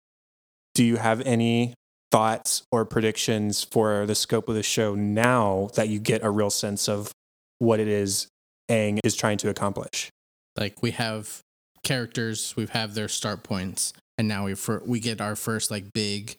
[0.76, 1.74] Do you have any
[2.14, 6.52] thoughts or predictions for the scope of the show now that you get a real
[6.52, 7.12] sense of
[7.58, 8.28] what it is
[8.70, 10.10] Aang is trying to accomplish?
[10.56, 11.40] Like we have
[11.84, 15.92] characters, we have their start points, and now we fir- we get our first like
[15.92, 16.36] big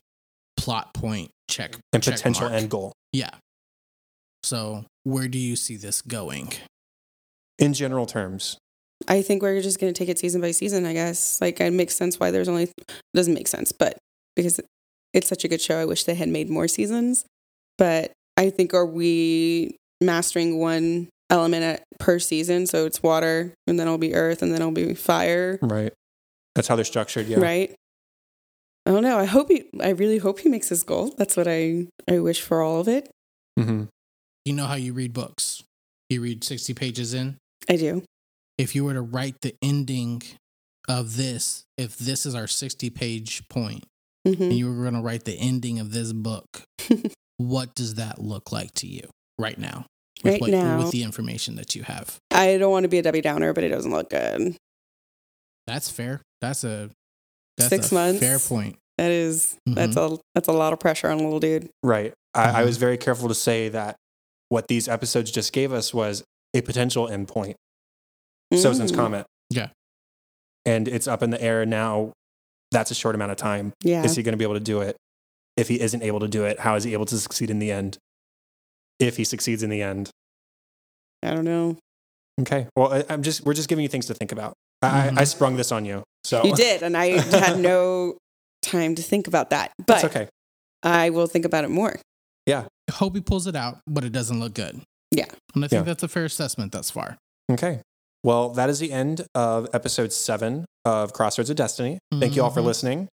[0.55, 2.53] plot point check And check potential mark.
[2.53, 2.93] end goal.
[3.11, 3.31] Yeah.
[4.43, 6.53] So where do you see this going?
[7.59, 8.57] In general terms.
[9.09, 11.41] I think we're just going to take it season by season, I guess.
[11.41, 13.97] Like, it makes sense why there's only, it doesn't make sense, but
[14.37, 14.59] because
[15.15, 17.25] it's such a good show, I wish they had made more seasons.
[17.77, 22.67] But I think, are we mastering one element at, per season?
[22.67, 25.93] So it's water, and then it'll be earth, and then it'll be fire, Right.
[26.53, 27.27] That's how they're structured.
[27.27, 27.39] Yeah.
[27.39, 27.73] right?
[28.85, 29.17] I don't know.
[29.17, 31.13] I hope he, I really hope he makes his goal.
[31.17, 33.09] That's what I, I wish for all of it.
[33.59, 33.85] Mm-hmm.
[34.45, 35.63] You know how you read books.
[36.09, 37.37] You read 60 pages in.
[37.67, 38.03] I do.
[38.57, 40.21] If you were to write the ending
[40.87, 43.83] of this, if this is our 60 page point,
[44.25, 46.63] hmm and you were going to write the ending of this book,
[47.37, 49.07] what does that look like to you
[49.37, 49.85] right now?
[50.23, 50.77] With Right what- now.
[50.79, 52.17] With the information that you have.
[52.31, 54.55] I don't want to be a Debbie Downer, but it doesn't look good.
[55.67, 56.21] That's fair.
[56.41, 56.89] That's a
[57.57, 58.19] that's Six a months.
[58.19, 58.77] fair point.
[58.97, 60.15] That is, that's Mm-hmm.
[60.15, 61.69] a, that's a lot of pressure on a little dude.
[61.83, 62.13] Right.
[62.33, 62.65] I, I Mhm.
[62.65, 63.95] was very careful to say that
[64.49, 66.23] what these episodes just gave us was
[66.53, 67.55] a potential endpoint.
[68.53, 68.95] Sozin's Mm.
[68.95, 69.25] comet.
[69.49, 69.69] Yeah.
[70.65, 72.13] And it's up in the air now.
[72.75, 73.73] That's a short amount of time.
[73.83, 74.03] Yeah.
[74.03, 74.95] Is he going to be able to do it?
[75.57, 77.71] If he isn't able to do it, how is he able to succeed in the
[77.71, 77.97] end?
[78.99, 80.09] If he succeeds in the end.
[81.23, 81.77] I don't know.
[82.41, 82.67] Okay.
[82.75, 84.53] Well, I, I'm just, we're just giving you things to think about.
[84.81, 85.19] I, Mhm.
[85.19, 86.03] I sprung this on you.
[86.25, 88.17] So You did, and I had no
[88.61, 89.71] time to think about that.
[89.77, 90.27] But that's okay.
[90.83, 91.95] I will think about it more.
[92.45, 92.65] Yeah.
[92.89, 94.81] I hope he pulls it out, but it doesn't look good.
[95.11, 95.25] Yeah.
[95.55, 95.83] And I think Yeah.
[95.83, 97.17] that's a fair assessment thus far.
[97.51, 97.79] Okay.
[98.25, 101.99] Well, that is the end of episode seven of Crossroads of Destiny.
[102.19, 102.65] Thank you all for Mhm.
[102.65, 103.07] listening.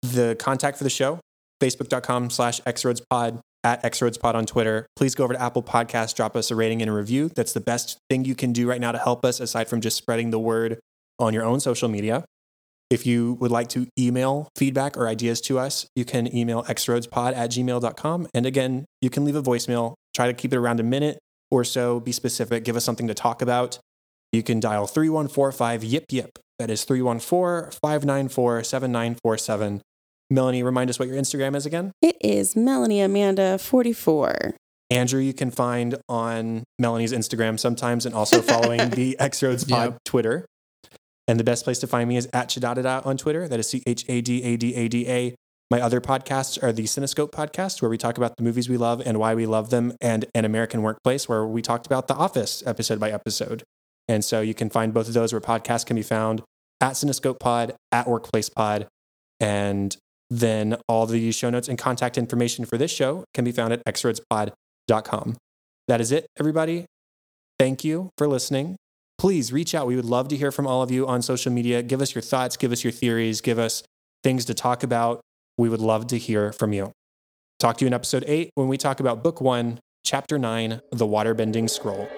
[0.00, 1.20] The contact for the show,
[1.60, 4.86] facebook.com slash xroadspod, at xroadspod on Twitter.
[4.96, 7.28] Please go over to Apple Podcasts, drop us a rating and a review.
[7.36, 9.98] That's the best thing you can do right now to help us, aside from just
[9.98, 10.78] spreading the word
[11.18, 12.24] on your own social media.
[12.88, 17.34] If you would like to email feedback or ideas to us, you can email xroadspod
[17.36, 18.28] at gmail.com.
[18.32, 19.92] And again, you can leave a voicemail.
[20.14, 21.18] Try to keep it around a minute
[21.50, 22.00] or so.
[22.00, 22.64] Be specific.
[22.64, 23.78] Give us something to talk about.
[24.32, 26.38] You can dial 3145 YIP YIP.
[26.58, 29.80] That is 314 594 7947.
[30.30, 31.92] Melanie, remind us what your Instagram is again.
[32.02, 34.54] It is Melanie Amanda 44.
[34.90, 39.92] Andrew, you can find on Melanie's Instagram sometimes and also following the X Roads Pod
[39.92, 39.98] Yep.
[40.04, 40.46] Twitter.
[41.26, 43.46] And the best place to find me is at Chadadada on Twitter.
[43.48, 45.34] That is C H A D A D A D A.
[45.70, 49.02] My other podcasts are the Cinescope podcast, where we talk about the movies we love
[49.04, 52.62] and why we love them, and An American Workplace, where we talked about The Office
[52.66, 53.62] episode by episode.
[54.08, 56.42] And so you can find both of those where podcasts can be found
[56.80, 58.88] at Cinescope Pod, at Workplace Pod.
[59.40, 59.96] And
[60.30, 63.84] then all the show notes and contact information for this show can be found at
[63.84, 65.36] xroadspod.com.
[65.88, 66.86] That is it, everybody.
[67.58, 68.76] Thank you for listening.
[69.18, 69.86] Please reach out.
[69.86, 71.82] We would love to hear from all of you on social media.
[71.82, 73.82] Give us your thoughts, give us your theories, give us
[74.22, 75.20] things to talk about.
[75.56, 76.92] We would love to hear from you.
[77.58, 81.06] Talk to you in episode eight when we talk about book one, chapter nine, The
[81.06, 82.08] Waterbending Scroll.